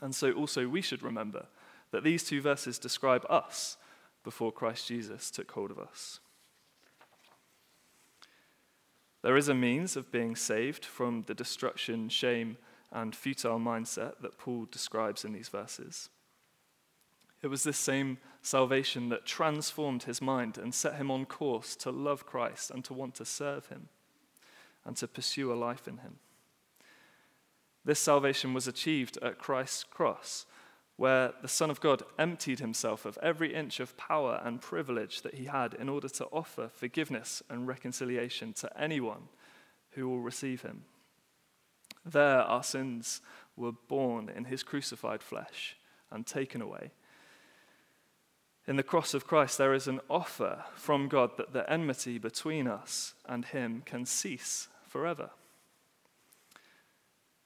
And 0.00 0.14
so 0.14 0.32
also 0.32 0.68
we 0.68 0.82
should 0.82 1.02
remember 1.02 1.46
that 1.90 2.04
these 2.04 2.24
two 2.24 2.40
verses 2.40 2.78
describe 2.78 3.24
us 3.28 3.76
before 4.24 4.52
Christ 4.52 4.88
Jesus 4.88 5.30
took 5.30 5.50
hold 5.52 5.70
of 5.70 5.78
us. 5.78 6.20
There 9.22 9.36
is 9.36 9.48
a 9.48 9.54
means 9.54 9.96
of 9.96 10.10
being 10.10 10.34
saved 10.34 10.84
from 10.84 11.24
the 11.26 11.34
destruction, 11.34 12.08
shame, 12.08 12.56
and 12.90 13.14
futile 13.14 13.60
mindset 13.60 14.20
that 14.20 14.38
Paul 14.38 14.66
describes 14.70 15.24
in 15.24 15.32
these 15.32 15.48
verses. 15.48 16.08
It 17.40 17.46
was 17.46 17.62
this 17.62 17.78
same 17.78 18.18
salvation 18.42 19.08
that 19.10 19.24
transformed 19.24 20.04
his 20.04 20.20
mind 20.20 20.58
and 20.58 20.74
set 20.74 20.96
him 20.96 21.10
on 21.10 21.24
course 21.24 21.76
to 21.76 21.90
love 21.90 22.26
Christ 22.26 22.70
and 22.70 22.84
to 22.84 22.94
want 22.94 23.14
to 23.16 23.24
serve 23.24 23.66
him 23.66 23.88
and 24.84 24.96
to 24.96 25.08
pursue 25.08 25.52
a 25.52 25.54
life 25.54 25.86
in 25.86 25.98
him. 25.98 26.16
This 27.84 27.98
salvation 27.98 28.54
was 28.54 28.68
achieved 28.68 29.18
at 29.22 29.38
Christ's 29.38 29.84
cross 29.84 30.46
where 30.96 31.32
the 31.40 31.48
Son 31.48 31.70
of 31.70 31.80
God 31.80 32.02
emptied 32.18 32.60
himself 32.60 33.04
of 33.04 33.18
every 33.22 33.54
inch 33.54 33.80
of 33.80 33.96
power 33.96 34.40
and 34.44 34.60
privilege 34.60 35.22
that 35.22 35.34
he 35.34 35.46
had 35.46 35.74
in 35.74 35.88
order 35.88 36.08
to 36.08 36.26
offer 36.26 36.68
forgiveness 36.72 37.42
and 37.48 37.66
reconciliation 37.66 38.52
to 38.52 38.80
anyone 38.80 39.28
who 39.92 40.08
will 40.08 40.20
receive 40.20 40.62
him. 40.62 40.84
There, 42.04 42.40
our 42.42 42.62
sins 42.62 43.20
were 43.56 43.72
borne 43.72 44.28
in 44.28 44.44
his 44.44 44.62
crucified 44.62 45.22
flesh 45.22 45.76
and 46.10 46.26
taken 46.26 46.60
away. 46.60 46.92
In 48.66 48.76
the 48.76 48.82
cross 48.82 49.12
of 49.12 49.26
Christ, 49.26 49.58
there 49.58 49.74
is 49.74 49.88
an 49.88 50.00
offer 50.08 50.64
from 50.76 51.08
God 51.08 51.36
that 51.36 51.52
the 51.52 51.68
enmity 51.68 52.18
between 52.18 52.68
us 52.68 53.14
and 53.26 53.44
him 53.44 53.82
can 53.84 54.06
cease 54.06 54.68
forever. 54.92 55.30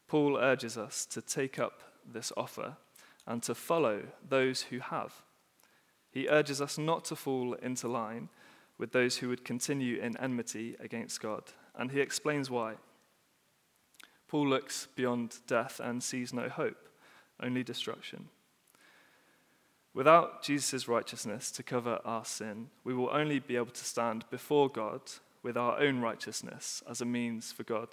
Paul 0.08 0.36
urges 0.36 0.76
us 0.76 1.06
to 1.06 1.22
take 1.22 1.60
up 1.60 1.82
this 2.04 2.32
offer 2.36 2.76
and 3.24 3.40
to 3.44 3.54
follow 3.54 4.02
those 4.28 4.62
who 4.62 4.80
have. 4.80 5.22
He 6.10 6.28
urges 6.28 6.60
us 6.60 6.76
not 6.76 7.04
to 7.06 7.16
fall 7.16 7.54
into 7.54 7.86
line 7.86 8.30
with 8.78 8.90
those 8.90 9.18
who 9.18 9.28
would 9.28 9.44
continue 9.44 10.00
in 10.00 10.16
enmity 10.16 10.76
against 10.80 11.20
God, 11.20 11.44
and 11.76 11.92
he 11.92 12.00
explains 12.00 12.50
why. 12.50 12.74
Paul 14.26 14.48
looks 14.48 14.88
beyond 14.96 15.38
death 15.46 15.80
and 15.82 16.02
sees 16.02 16.32
no 16.32 16.48
hope, 16.48 16.88
only 17.40 17.62
destruction. 17.62 18.28
Without 19.94 20.42
Jesus' 20.42 20.88
righteousness 20.88 21.52
to 21.52 21.62
cover 21.62 22.00
our 22.04 22.24
sin, 22.24 22.70
we 22.82 22.92
will 22.92 23.08
only 23.12 23.38
be 23.38 23.56
able 23.56 23.66
to 23.66 23.84
stand 23.84 24.24
before 24.30 24.68
God 24.68 25.00
with 25.46 25.56
our 25.56 25.78
own 25.78 26.00
righteousness 26.00 26.82
as 26.90 27.00
a 27.00 27.04
means 27.04 27.52
for 27.52 27.62
God 27.62 27.86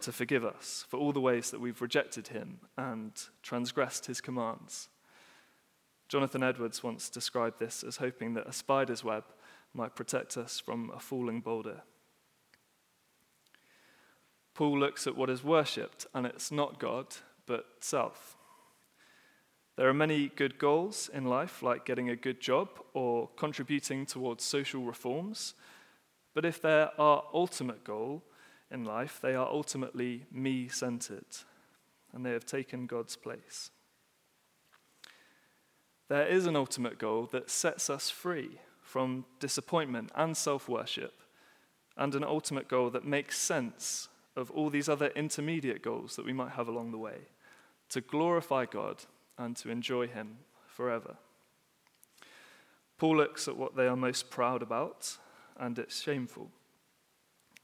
to 0.00 0.10
forgive 0.10 0.42
us 0.42 0.86
for 0.88 0.98
all 0.98 1.12
the 1.12 1.20
ways 1.20 1.50
that 1.50 1.60
we've 1.60 1.82
rejected 1.82 2.28
him 2.28 2.60
and 2.78 3.12
transgressed 3.42 4.06
his 4.06 4.22
commands. 4.22 4.88
Jonathan 6.08 6.42
Edwards 6.42 6.82
once 6.82 7.10
described 7.10 7.58
this 7.58 7.84
as 7.84 7.98
hoping 7.98 8.32
that 8.32 8.48
a 8.48 8.54
spider's 8.54 9.04
web 9.04 9.24
might 9.74 9.94
protect 9.94 10.38
us 10.38 10.58
from 10.58 10.90
a 10.96 10.98
falling 10.98 11.42
boulder. 11.42 11.82
Paul 14.54 14.78
looks 14.78 15.06
at 15.06 15.14
what 15.14 15.28
is 15.28 15.44
worshipped, 15.44 16.06
and 16.14 16.24
it's 16.24 16.50
not 16.50 16.80
God, 16.80 17.16
but 17.44 17.66
self. 17.80 18.34
There 19.76 19.90
are 19.90 19.94
many 19.94 20.28
good 20.28 20.56
goals 20.56 21.10
in 21.12 21.26
life, 21.26 21.62
like 21.62 21.84
getting 21.84 22.08
a 22.08 22.16
good 22.16 22.40
job 22.40 22.70
or 22.94 23.28
contributing 23.36 24.06
towards 24.06 24.42
social 24.42 24.84
reforms 24.84 25.52
but 26.34 26.44
if 26.44 26.60
they're 26.60 26.90
our 27.00 27.24
ultimate 27.32 27.84
goal 27.84 28.22
in 28.70 28.84
life, 28.84 29.18
they 29.20 29.34
are 29.34 29.46
ultimately 29.46 30.26
me 30.30 30.68
centered, 30.68 31.26
and 32.12 32.24
they 32.24 32.32
have 32.32 32.44
taken 32.44 32.86
God's 32.86 33.16
place. 33.16 33.70
There 36.08 36.26
is 36.26 36.46
an 36.46 36.56
ultimate 36.56 36.98
goal 36.98 37.28
that 37.32 37.50
sets 37.50 37.90
us 37.90 38.08
free 38.10 38.60
from 38.80 39.26
disappointment 39.40 40.10
and 40.14 40.36
self 40.36 40.68
worship, 40.68 41.14
and 41.96 42.14
an 42.14 42.24
ultimate 42.24 42.68
goal 42.68 42.90
that 42.90 43.04
makes 43.04 43.38
sense 43.38 44.08
of 44.36 44.50
all 44.52 44.70
these 44.70 44.88
other 44.88 45.08
intermediate 45.08 45.82
goals 45.82 46.16
that 46.16 46.24
we 46.24 46.32
might 46.32 46.52
have 46.52 46.68
along 46.68 46.92
the 46.92 46.98
way 46.98 47.18
to 47.90 48.00
glorify 48.00 48.64
God 48.64 49.04
and 49.36 49.56
to 49.56 49.70
enjoy 49.70 50.06
Him 50.06 50.38
forever. 50.66 51.16
Paul 52.98 53.16
looks 53.16 53.48
at 53.48 53.56
what 53.56 53.76
they 53.76 53.86
are 53.86 53.96
most 53.96 54.30
proud 54.30 54.62
about 54.62 55.18
and 55.58 55.78
it's 55.78 56.00
shameful. 56.02 56.50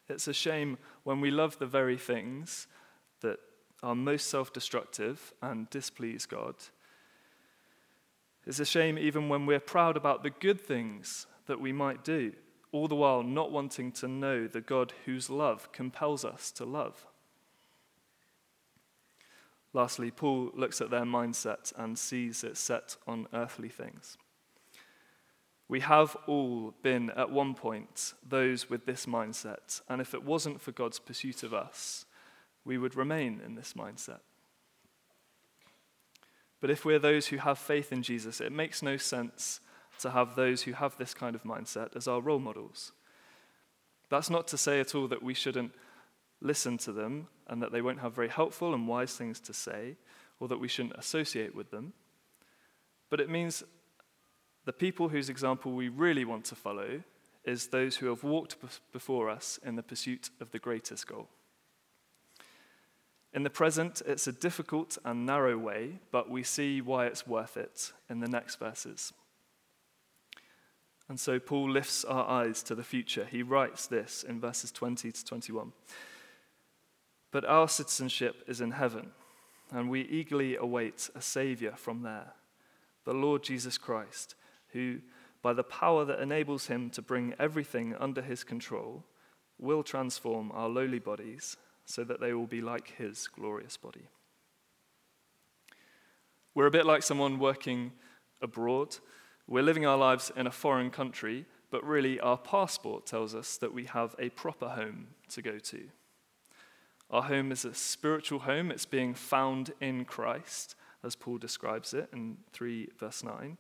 It's 0.09 0.29
a 0.29 0.35
shame 0.35 0.79
when 1.03 1.21
we 1.21 1.31
love 1.31 1.59
the 1.59 1.67
very 1.67 1.97
things 1.97 2.67
that 3.21 3.39
are 3.83 3.95
most 3.95 4.29
self 4.29 4.53
destructive 4.53 5.33
and 5.43 5.69
displease 5.71 6.27
God. 6.27 6.57
It's 8.47 8.61
a 8.61 8.67
shame 8.67 8.99
even 8.99 9.29
when 9.29 9.47
we're 9.47 9.61
proud 9.61 9.97
about 9.97 10.23
the 10.23 10.31
good 10.31 10.61
things 10.61 11.27
that 11.47 11.61
we 11.61 11.73
might 11.73 12.05
do, 12.05 12.33
all 12.73 12.89
the 12.89 12.95
while 12.95 13.23
not 13.23 13.53
wanting 13.53 13.93
to 13.93 14.09
know 14.09 14.47
the 14.47 14.61
God 14.61 14.93
whose 15.07 15.31
love 15.31 15.73
compels 15.73 16.25
us 16.25 16.51
to 16.53 16.65
love. 16.65 17.07
Lastly, 19.73 20.11
Paul 20.11 20.51
looks 20.55 20.81
at 20.81 20.91
their 20.91 21.03
mindset 21.05 21.73
and 21.77 21.99
sees 21.99 22.45
it 22.45 22.57
set 22.57 22.97
on 23.07 23.27
earthly 23.33 23.69
things. 23.69 24.17
We 25.69 25.81
have 25.81 26.17
all 26.27 26.75
been, 26.83 27.11
at 27.11 27.31
one 27.31 27.55
point, 27.55 28.15
those 28.27 28.69
with 28.69 28.85
this 28.85 29.07
mindset, 29.07 29.81
and 29.89 30.01
if 30.01 30.13
it 30.13 30.25
wasn't 30.25 30.61
for 30.61 30.73
God's 30.73 30.99
pursuit 30.99 31.43
of 31.43 31.55
us, 31.55 32.05
we 32.65 32.77
would 32.77 32.97
remain 32.97 33.41
in 33.45 33.55
this 33.55 33.73
mindset. 33.75 34.21
But 36.61 36.71
if 36.71 36.85
we're 36.85 36.99
those 36.99 37.27
who 37.27 37.37
have 37.39 37.59
faith 37.59 37.93
in 37.93 38.03
Jesus, 38.03 38.41
it 38.41 38.53
makes 38.53 38.83
no 38.83 38.97
sense 38.97 39.61
to 40.01 40.11
have 40.11 40.35
those 40.35 40.63
who 40.63 40.73
have 40.73 40.97
this 40.97 41.15
kind 41.15 41.35
of 41.35 41.45
mindset 41.45 41.95
as 41.97 42.09
our 42.09 42.21
role 42.21 42.39
models. 42.39 42.93
That's 44.09 44.31
not 44.31 44.49
to 44.49 44.59
say 44.59 44.81
at 44.81 44.95
all 44.95 45.09
that 45.09 45.23
we 45.23 45.35
shouldn't 45.35 45.73
listen 46.41 46.79
to 46.79 46.93
them 46.93 47.29
and 47.49 47.63
that 47.63 47.73
they 47.73 47.83
won't 47.83 48.01
have 48.01 48.15
very 48.15 48.29
helpful 48.29 48.75
and 48.75 48.89
wise 48.89 49.15
things 49.15 49.41
to 49.41 49.53
say, 49.53 49.97
or 50.41 50.49
that 50.49 50.61
we 50.61 50.69
shouldn't 50.69 50.97
associate 50.97 51.55
with 51.55 51.71
them. 51.71 51.93
But 53.11 53.21
it 53.21 53.31
means 53.31 53.63
the 54.65 54.73
people 54.73 55.09
whose 55.09 55.29
example 55.29 55.73
we 55.73 55.89
really 55.89 56.25
want 56.25 56.45
to 56.47 56.55
follow 56.55 57.03
is 57.45 57.67
those 57.67 57.97
who 57.97 58.07
have 58.07 58.25
walked 58.25 58.57
before 58.93 59.29
us 59.29 59.59
in 59.65 59.77
the 59.77 59.83
pursuit 59.83 60.31
of 60.41 60.51
the 60.51 60.59
greatest 60.59 61.07
goal. 61.07 61.29
In 63.35 63.43
the 63.43 63.51
present, 63.51 64.01
it's 64.07 64.27
a 64.27 64.33
difficult 64.33 64.97
and 65.05 65.27
narrow 65.27 65.59
way, 65.59 65.99
but 66.13 66.31
we 66.31 66.43
see 66.43 66.81
why 66.81 67.07
it's 67.07 67.27
worth 67.27 67.57
it 67.57 67.93
in 68.09 68.21
the 68.21 68.29
next 68.29 68.57
verses. 68.57 69.13
And 71.09 71.21
so 71.21 71.39
Paul 71.39 71.71
lifts 71.71 72.05
our 72.05 72.27
eyes 72.27 72.63
to 72.63 72.75
the 72.75 72.85
future. 72.85 73.27
He 73.31 73.43
writes 73.43 73.87
this 73.87 74.23
in 74.27 74.41
verses 74.41 74.73
20 74.73 75.13
to 75.13 75.25
21. 75.25 75.73
But 77.31 77.45
our 77.45 77.69
citizenship 77.69 78.45
is 78.47 78.61
in 78.61 78.71
heaven, 78.71 79.11
and 79.71 79.91
we 79.91 80.03
eagerly 80.03 80.57
await 80.57 81.11
a 81.15 81.21
Savior 81.21 81.75
from 81.77 82.03
there 82.03 82.33
the 83.05 83.13
Lord 83.13 83.43
Jesus 83.43 83.77
Christ, 83.79 84.35
who, 84.75 84.99
by 85.41 85.55
the 85.55 85.65
power 85.65 86.05
that 86.05 86.21
enables 86.21 86.67
him 86.67 86.91
to 86.91 87.01
bring 87.01 87.35
everything 87.39 87.95
under 87.99 88.21
his 88.21 88.45
control, 88.45 89.05
will 89.59 89.83
transform 89.83 90.53
our 90.53 90.69
lowly 90.69 90.99
bodies 90.99 91.57
so 91.87 92.05
that 92.05 92.21
they 92.21 92.35
will 92.35 92.47
be 92.47 92.61
like 92.61 92.95
his 92.99 93.27
glorious 93.29 93.79
body. 93.79 94.09
We're 96.55 96.67
a 96.67 96.71
bit 96.71 96.87
like 96.87 97.03
someone 97.03 97.39
working 97.39 97.93
abroad. 98.43 98.97
We're 99.49 99.63
living 99.63 99.87
our 99.87 99.97
lives 99.97 100.31
in 100.37 100.47
a 100.47 100.53
foreign 100.53 100.91
country, 100.91 101.47
but 101.71 101.85
really 101.85 102.21
our 102.21 102.39
passport 102.39 103.07
tells 103.07 103.35
us 103.35 103.57
that 103.57 103.75
we 103.75 103.87
have 103.87 104.15
a 104.19 104.29
proper 104.31 104.69
home 104.69 105.09
to 105.31 105.43
go 105.43 105.59
to. 105.59 105.89
Our 107.11 107.23
home 107.23 107.53
is 107.53 107.65
a 107.65 107.75
spiritual 107.75 108.41
home, 108.41 108.71
it's 108.71 108.87
being 108.87 109.15
found 109.15 109.73
in 109.81 110.05
Christ, 110.05 110.75
as 111.03 111.15
Paul 111.15 111.39
describes 111.39 111.93
it 111.93 112.09
in 112.13 112.39
3 112.53 112.89
verse 112.99 113.23
9. 113.23 113.59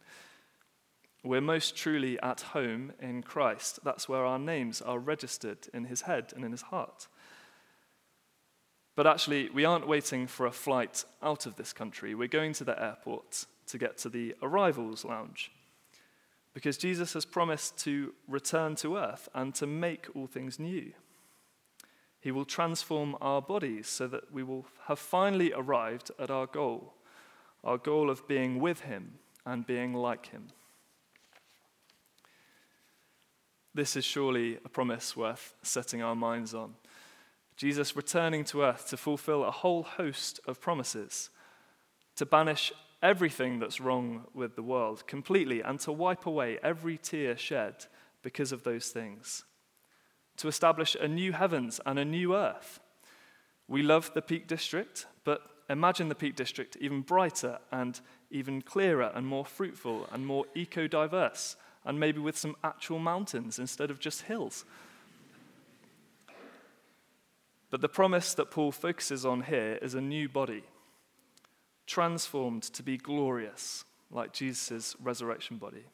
We're 1.24 1.40
most 1.40 1.74
truly 1.74 2.20
at 2.20 2.42
home 2.42 2.92
in 3.00 3.22
Christ. 3.22 3.78
That's 3.82 4.08
where 4.08 4.26
our 4.26 4.38
names 4.38 4.82
are 4.82 4.98
registered 4.98 5.68
in 5.72 5.86
his 5.86 6.02
head 6.02 6.34
and 6.36 6.44
in 6.44 6.52
his 6.52 6.62
heart. 6.62 7.08
But 8.94 9.06
actually, 9.06 9.48
we 9.48 9.64
aren't 9.64 9.88
waiting 9.88 10.26
for 10.26 10.44
a 10.44 10.52
flight 10.52 11.06
out 11.22 11.46
of 11.46 11.56
this 11.56 11.72
country. 11.72 12.14
We're 12.14 12.28
going 12.28 12.52
to 12.54 12.64
the 12.64 12.80
airport 12.80 13.46
to 13.68 13.78
get 13.78 13.96
to 13.98 14.10
the 14.10 14.34
arrivals 14.42 15.02
lounge. 15.02 15.50
Because 16.52 16.76
Jesus 16.76 17.14
has 17.14 17.24
promised 17.24 17.78
to 17.78 18.12
return 18.28 18.74
to 18.76 18.98
earth 18.98 19.28
and 19.34 19.54
to 19.54 19.66
make 19.66 20.06
all 20.14 20.26
things 20.26 20.60
new. 20.60 20.92
He 22.20 22.32
will 22.32 22.44
transform 22.44 23.16
our 23.22 23.40
bodies 23.40 23.88
so 23.88 24.06
that 24.08 24.30
we 24.30 24.42
will 24.42 24.66
have 24.88 24.98
finally 24.98 25.52
arrived 25.54 26.10
at 26.18 26.30
our 26.30 26.46
goal, 26.46 26.92
our 27.64 27.78
goal 27.78 28.10
of 28.10 28.28
being 28.28 28.60
with 28.60 28.82
Him 28.82 29.14
and 29.46 29.66
being 29.66 29.94
like 29.94 30.26
Him. 30.26 30.48
This 33.74 33.96
is 33.96 34.04
surely 34.04 34.58
a 34.64 34.68
promise 34.68 35.16
worth 35.16 35.54
setting 35.62 36.02
our 36.02 36.14
minds 36.14 36.54
on. 36.54 36.74
Jesus 37.56 37.96
returning 37.96 38.44
to 38.44 38.62
earth 38.62 38.88
to 38.88 38.96
fulfill 38.96 39.44
a 39.44 39.50
whole 39.50 39.82
host 39.82 40.40
of 40.46 40.60
promises, 40.60 41.30
to 42.16 42.26
banish 42.26 42.72
everything 43.02 43.58
that's 43.58 43.80
wrong 43.80 44.24
with 44.32 44.56
the 44.56 44.62
world 44.62 45.06
completely 45.06 45.60
and 45.60 45.78
to 45.80 45.92
wipe 45.92 46.26
away 46.26 46.58
every 46.62 46.98
tear 46.98 47.36
shed 47.36 47.86
because 48.22 48.52
of 48.52 48.62
those 48.62 48.88
things 48.88 49.44
to 50.36 50.48
establish 50.48 50.96
a 51.00 51.08
new 51.08 51.32
heavens 51.32 51.80
and 51.86 51.98
a 51.98 52.04
new 52.04 52.34
earth. 52.34 52.80
We 53.68 53.82
love 53.82 54.10
the 54.14 54.22
Peak 54.22 54.46
District, 54.46 55.06
but 55.24 55.42
imagine 55.70 56.08
the 56.08 56.14
Peak 56.14 56.36
District 56.36 56.76
even 56.80 57.02
brighter 57.02 57.58
and 57.70 58.00
even 58.30 58.62
clearer 58.62 59.12
and 59.14 59.26
more 59.26 59.44
fruitful 59.44 60.08
and 60.12 60.26
more 60.26 60.44
eco 60.54 60.86
diverse, 60.86 61.56
and 61.84 62.00
maybe 62.00 62.18
with 62.18 62.36
some 62.36 62.56
actual 62.64 62.98
mountains 62.98 63.58
instead 63.58 63.90
of 63.90 63.98
just 64.00 64.22
hills. 64.22 64.64
But 67.70 67.80
the 67.80 67.88
promise 67.88 68.34
that 68.34 68.50
Paul 68.50 68.72
focuses 68.72 69.26
on 69.26 69.42
here 69.42 69.78
is 69.82 69.94
a 69.94 70.00
new 70.00 70.28
body, 70.28 70.62
transformed 71.86 72.62
to 72.62 72.82
be 72.82 72.96
glorious, 72.96 73.84
like 74.10 74.32
Jesus' 74.32 74.94
resurrection 75.02 75.56
body. 75.56 75.84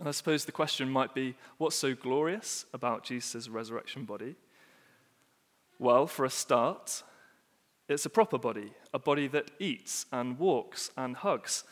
And 0.00 0.08
I 0.08 0.10
suppose 0.10 0.44
the 0.44 0.50
question 0.50 0.90
might 0.90 1.14
be 1.14 1.36
what's 1.58 1.76
so 1.76 1.94
glorious 1.94 2.66
about 2.74 3.04
Jesus' 3.04 3.48
resurrection 3.48 4.04
body? 4.04 4.34
Well, 5.78 6.08
for 6.08 6.24
a 6.24 6.30
start, 6.30 7.04
it's 7.88 8.06
a 8.06 8.10
proper 8.10 8.38
body, 8.38 8.72
a 8.92 8.98
body 8.98 9.28
that 9.28 9.52
eats 9.60 10.06
and 10.10 10.38
walks 10.38 10.90
and 10.96 11.14
hugs. 11.14 11.62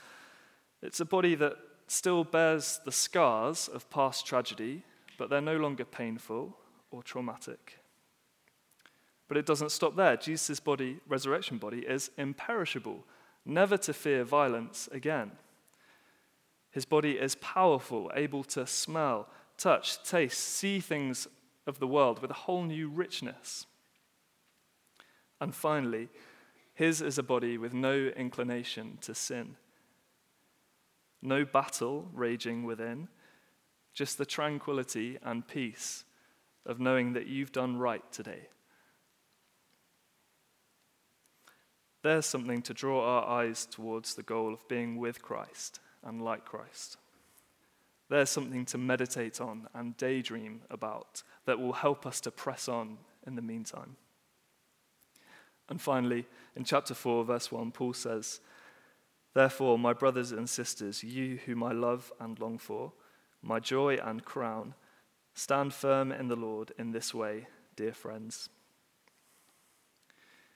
It's 0.83 1.01
a 1.01 1.05
body 1.05 1.35
that 1.35 1.57
still 1.91 2.23
bears 2.23 2.81
the 2.85 2.93
scars 2.93 3.67
of 3.67 3.91
past 3.91 4.25
tragedy, 4.25 4.85
but 5.19 5.29
they're 5.29 5.41
no 5.41 5.57
longer 5.57 5.85
painful 5.85 6.57
or 6.93 7.03
traumatic. 7.03 7.79
But 9.27 9.37
it 9.37 9.45
doesn't 9.45 9.73
stop 9.73 9.97
there. 9.97 10.17
Jesus' 10.17 10.61
body, 10.61 11.01
resurrection 11.09 11.59
body, 11.59 11.81
is 11.81 12.13
imperishable, 12.17 13.05
never 13.45 13.77
to 13.79 13.93
fear 13.93 14.23
violence 14.23 14.89
again. 14.93 15.33
His 16.71 16.85
body 16.85 17.19
is 17.19 17.35
powerful, 17.35 18.09
able 18.15 18.45
to 18.45 18.69
smell, 18.69 19.29
touch, 19.59 20.01
taste, 20.05 20.39
see 20.39 20.79
things 20.79 21.27
of 21.67 21.81
the 21.81 21.89
world 21.89 22.23
with 22.23 22.31
a 22.31 22.35
whole 22.35 22.63
new 22.63 22.89
richness. 22.89 23.67
And 25.41 25.53
finally, 25.53 26.09
his 26.73 27.03
is 27.03 27.19
a 27.19 27.25
body 27.25 27.59
with 27.59 27.75
no 27.75 28.13
inclination 28.17 28.99
to 29.01 29.13
sin. 29.13 29.57
No 31.23 31.45
battle 31.45 32.09
raging 32.13 32.65
within, 32.65 33.09
just 33.93 34.19
the 34.19 34.27
tranquility 34.27 35.19
and 35.23 35.47
peace 35.47 36.05
of 36.67 36.81
knowing 36.81 37.13
that 37.15 37.27
you've 37.27 37.53
done 37.53 37.79
right 37.79 38.03
today. 38.13 38.49
There's 42.03 42.27
something 42.27 42.63
to 42.63 42.75
draw 42.75 43.05
our 43.05 43.27
eyes 43.27 43.67
towards 43.67 44.15
the 44.15 44.23
goal 44.23 44.55
of 44.55 44.67
being 44.69 44.97
with 44.97 45.21
Christ 45.21 45.81
and 46.03 46.23
like 46.23 46.45
Christ. 46.47 46.97
There's 48.09 48.31
something 48.31 48.65
to 48.67 48.79
meditate 48.79 49.41
on 49.41 49.69
and 49.75 49.97
daydream 49.97 50.63
about 50.71 51.23
that 51.45 51.61
will 51.61 51.75
help 51.75 52.07
us 52.07 52.21
to 52.23 52.31
press 52.31 52.69
on 52.69 52.99
in 53.27 53.37
the 53.37 53.43
meantime. 53.43 53.97
And 55.69 55.81
finally, 55.81 56.27
in 56.57 56.65
chapter 56.65 56.95
4, 56.95 57.25
verse 57.25 57.53
1, 57.53 57.71
Paul 57.71 57.93
says, 57.93 58.41
Therefore, 59.35 59.79
my 59.79 59.93
brothers 59.93 60.33
and 60.33 60.49
sisters, 60.49 61.05
you 61.05 61.39
whom 61.47 61.63
I 61.63 61.73
love 61.73 62.13
and 62.19 62.39
long 62.39 62.59
for, 62.59 62.93
my 63.43 63.61
joy 63.61 63.97
and 63.97 64.25
crown, 64.25 64.75
stand 65.35 65.73
firm 65.73 66.11
in 66.13 66.29
the 66.29 66.37
Lord 66.37 66.73
in 66.79 66.91
this 66.91 67.15
way, 67.15 67.47
dear 67.77 67.93
friends. 67.93 68.49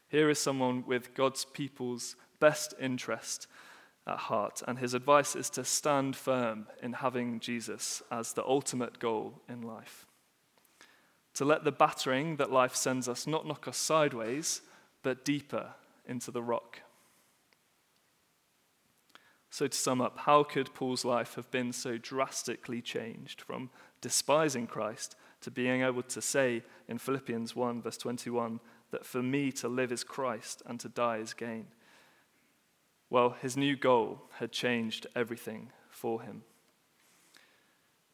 Here 0.09 0.29
is 0.29 0.39
someone 0.39 0.85
with 0.87 1.15
God's 1.15 1.45
people's 1.45 2.17
best 2.41 2.75
interest 2.81 3.47
at 4.07 4.19
heart, 4.19 4.63
and 4.69 4.79
his 4.79 4.95
advice 4.95 5.35
is 5.35 5.49
to 5.51 5.65
stand 5.65 6.15
firm 6.15 6.67
in 6.83 6.95
having 6.95 7.41
Jesus 7.41 8.03
as 8.11 8.33
the 8.33 8.45
ultimate 8.45 8.99
goal 8.99 9.41
in 9.49 9.63
life. 9.63 10.07
To 11.35 11.45
let 11.45 11.65
the 11.65 11.73
battering 11.73 12.37
that 12.37 12.53
life 12.53 12.77
sends 12.77 13.09
us 13.09 13.27
not 13.27 13.47
knock 13.47 13.67
us 13.67 13.77
sideways, 13.77 14.63
but 15.03 15.25
deeper 15.25 15.71
into 16.07 16.31
the 16.31 16.43
rock. 16.43 16.81
So, 19.55 19.69
to 19.69 19.79
sum 19.79 20.01
up, 20.01 20.19
how 20.19 20.43
could 20.43 20.75
Paul's 20.75 21.05
life 21.05 21.37
have 21.37 21.49
been 21.53 21.73
so 21.73 21.97
drastically 21.97 22.83
changed 22.83 23.41
from 23.41 23.71
despising 24.01 24.67
Christ 24.67 25.15
to 25.43 25.51
being 25.53 25.83
able 25.83 26.03
to 26.03 26.21
say 26.21 26.65
in 26.89 26.99
Philippians 26.99 27.55
1, 27.55 27.81
verse 27.81 27.97
21, 27.97 28.59
that 28.91 29.07
for 29.07 29.23
me 29.23 29.53
to 29.53 29.69
live 29.69 29.93
is 29.93 30.03
Christ 30.03 30.61
and 30.67 30.81
to 30.81 30.89
die 30.89 31.19
is 31.19 31.35
gain? 31.35 31.69
Well, 33.11 33.37
his 33.41 33.57
new 33.57 33.77
goal 33.77 34.23
had 34.39 34.51
changed 34.51 35.07
everything 35.15 35.71
for 35.89 36.23
him. 36.23 36.43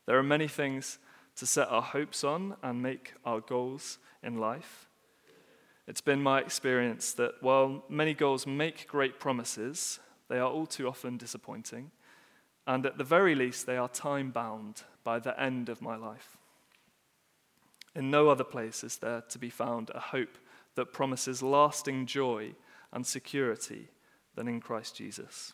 There 0.04 0.18
are 0.18 0.22
many 0.22 0.46
things 0.46 0.98
to 1.36 1.46
set 1.46 1.68
our 1.68 1.80
hopes 1.80 2.22
on 2.22 2.56
and 2.62 2.82
make 2.82 3.14
our 3.24 3.40
goals 3.40 3.96
in 4.22 4.36
life. 4.36 4.90
It's 5.86 6.02
been 6.02 6.22
my 6.22 6.40
experience 6.40 7.14
that 7.14 7.36
while 7.40 7.82
many 7.88 8.12
goals 8.12 8.46
make 8.46 8.86
great 8.86 9.18
promises, 9.18 10.00
they 10.30 10.38
are 10.38 10.48
all 10.48 10.66
too 10.66 10.88
often 10.88 11.18
disappointing, 11.18 11.90
and 12.66 12.86
at 12.86 12.96
the 12.96 13.04
very 13.04 13.34
least, 13.34 13.66
they 13.66 13.76
are 13.76 13.88
time 13.88 14.30
bound 14.30 14.84
by 15.02 15.18
the 15.18 15.38
end 15.38 15.68
of 15.68 15.82
my 15.82 15.96
life. 15.96 16.38
In 17.96 18.10
no 18.10 18.28
other 18.28 18.44
place 18.44 18.84
is 18.84 18.98
there 18.98 19.22
to 19.28 19.38
be 19.38 19.50
found 19.50 19.90
a 19.90 19.98
hope 19.98 20.38
that 20.76 20.92
promises 20.92 21.42
lasting 21.42 22.06
joy 22.06 22.54
and 22.92 23.04
security 23.04 23.88
than 24.36 24.46
in 24.46 24.60
Christ 24.60 24.96
Jesus. 24.96 25.52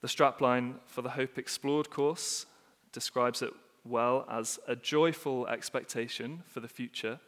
The 0.00 0.08
strapline 0.08 0.76
for 0.86 1.02
the 1.02 1.10
Hope 1.10 1.36
Explored 1.36 1.90
course 1.90 2.46
describes 2.90 3.42
it 3.42 3.52
well 3.84 4.26
as 4.30 4.58
a 4.66 4.74
joyful 4.74 5.46
expectation 5.48 6.42
for 6.46 6.60
the 6.60 6.68
future 6.68 7.20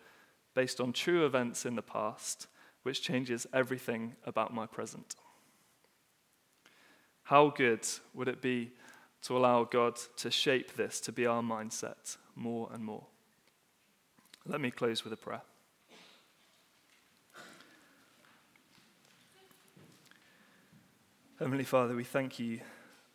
based 0.55 0.81
on 0.81 0.92
true 0.92 1.27
events 1.27 1.66
in 1.66 1.77
the 1.77 1.83
past, 1.83 2.47
which 2.85 3.03
changes 3.03 3.47
everything 3.53 4.16
about 4.25 4.55
my 4.55 4.66
present. 4.66 5.14
How 7.24 7.48
good 7.48 7.87
would 8.12 8.28
it 8.28 8.42
be 8.42 8.72
to 9.22 9.37
allow 9.37 9.64
God 9.64 9.98
to 10.18 10.30
shape 10.30 10.74
this 10.74 11.00
to 11.00 11.12
be 11.12 11.24
our 11.24 11.42
mindset 11.42 12.18
more 12.34 12.68
and 12.70 12.84
more? 12.84 13.06
Let 14.46 14.60
me 14.60 14.70
close 14.70 15.04
with 15.04 15.12
a 15.14 15.16
prayer. 15.16 15.40
Heavenly 21.38 21.64
Father, 21.64 21.96
we 21.96 22.04
thank 22.04 22.38
you 22.38 22.60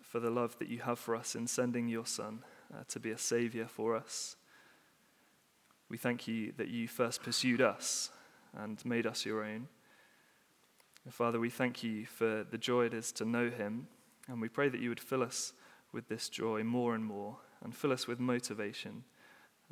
for 0.02 0.20
the 0.20 0.32
love 0.32 0.58
that 0.58 0.70
you 0.70 0.80
have 0.80 0.98
for 0.98 1.16
us 1.16 1.36
in 1.36 1.46
sending 1.46 1.88
your 1.88 2.08
Son 2.08 2.40
uh, 2.74 2.84
to 2.88 3.00
be 3.00 3.12
a 3.12 3.18
Savior 3.18 3.68
for 3.68 3.96
us. 3.96 4.36
We 5.88 5.98
thank 5.98 6.28
you 6.28 6.52
that 6.58 6.70
you 6.70 6.88
first 6.88 7.22
pursued 7.22 7.62
us 7.62 8.10
and 8.58 8.84
made 8.84 9.06
us 9.06 9.24
your 9.24 9.44
own. 9.44 9.68
And 11.06 11.14
Father, 11.14 11.40
we 11.40 11.52
thank 11.52 11.84
you 11.84 12.08
for 12.08 12.44
the 12.44 12.58
joy 12.58 12.86
it 12.86 12.94
is 12.96 13.12
to 13.14 13.26
know 13.26 13.52
him 13.52 13.88
And 14.30 14.40
we 14.40 14.48
pray 14.48 14.70
that 14.70 14.80
you 14.80 14.90
would 14.90 15.00
fill 15.00 15.24
us 15.24 15.54
with 15.92 16.08
this 16.08 16.30
joy 16.30 16.64
more 16.64 16.94
and 16.94 17.04
more 17.04 17.38
and 17.64 17.76
fill 17.76 17.92
us 17.92 18.08
with 18.08 18.20
motivation 18.20 19.04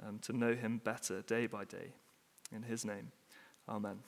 um, 0.06 0.20
to 0.20 0.34
know 0.34 0.56
him 0.56 0.82
better 0.84 1.22
day 1.22 1.46
by 1.48 1.64
day. 1.64 1.94
In 2.54 2.64
his 2.64 2.84
name, 2.84 3.12
amen. 3.70 4.00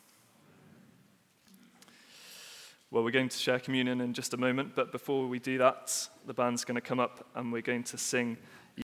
Well, 2.91 3.03
we're 3.03 3.11
going 3.11 3.29
to 3.29 3.37
share 3.37 3.59
communion 3.59 4.01
in 4.01 4.13
just 4.13 4.33
a 4.33 4.37
moment, 4.37 4.75
but 4.75 4.91
before 4.91 5.27
we 5.27 5.37
do 5.37 5.59
that, 5.59 6.09
the 6.25 6.33
band's 6.33 6.65
going 6.65 6.75
to 6.75 6.81
come 6.81 6.99
up 6.99 7.27
and 7.35 7.53
we're 7.53 7.61
going 7.61 7.83
to 7.83 7.97
sing 7.99 8.37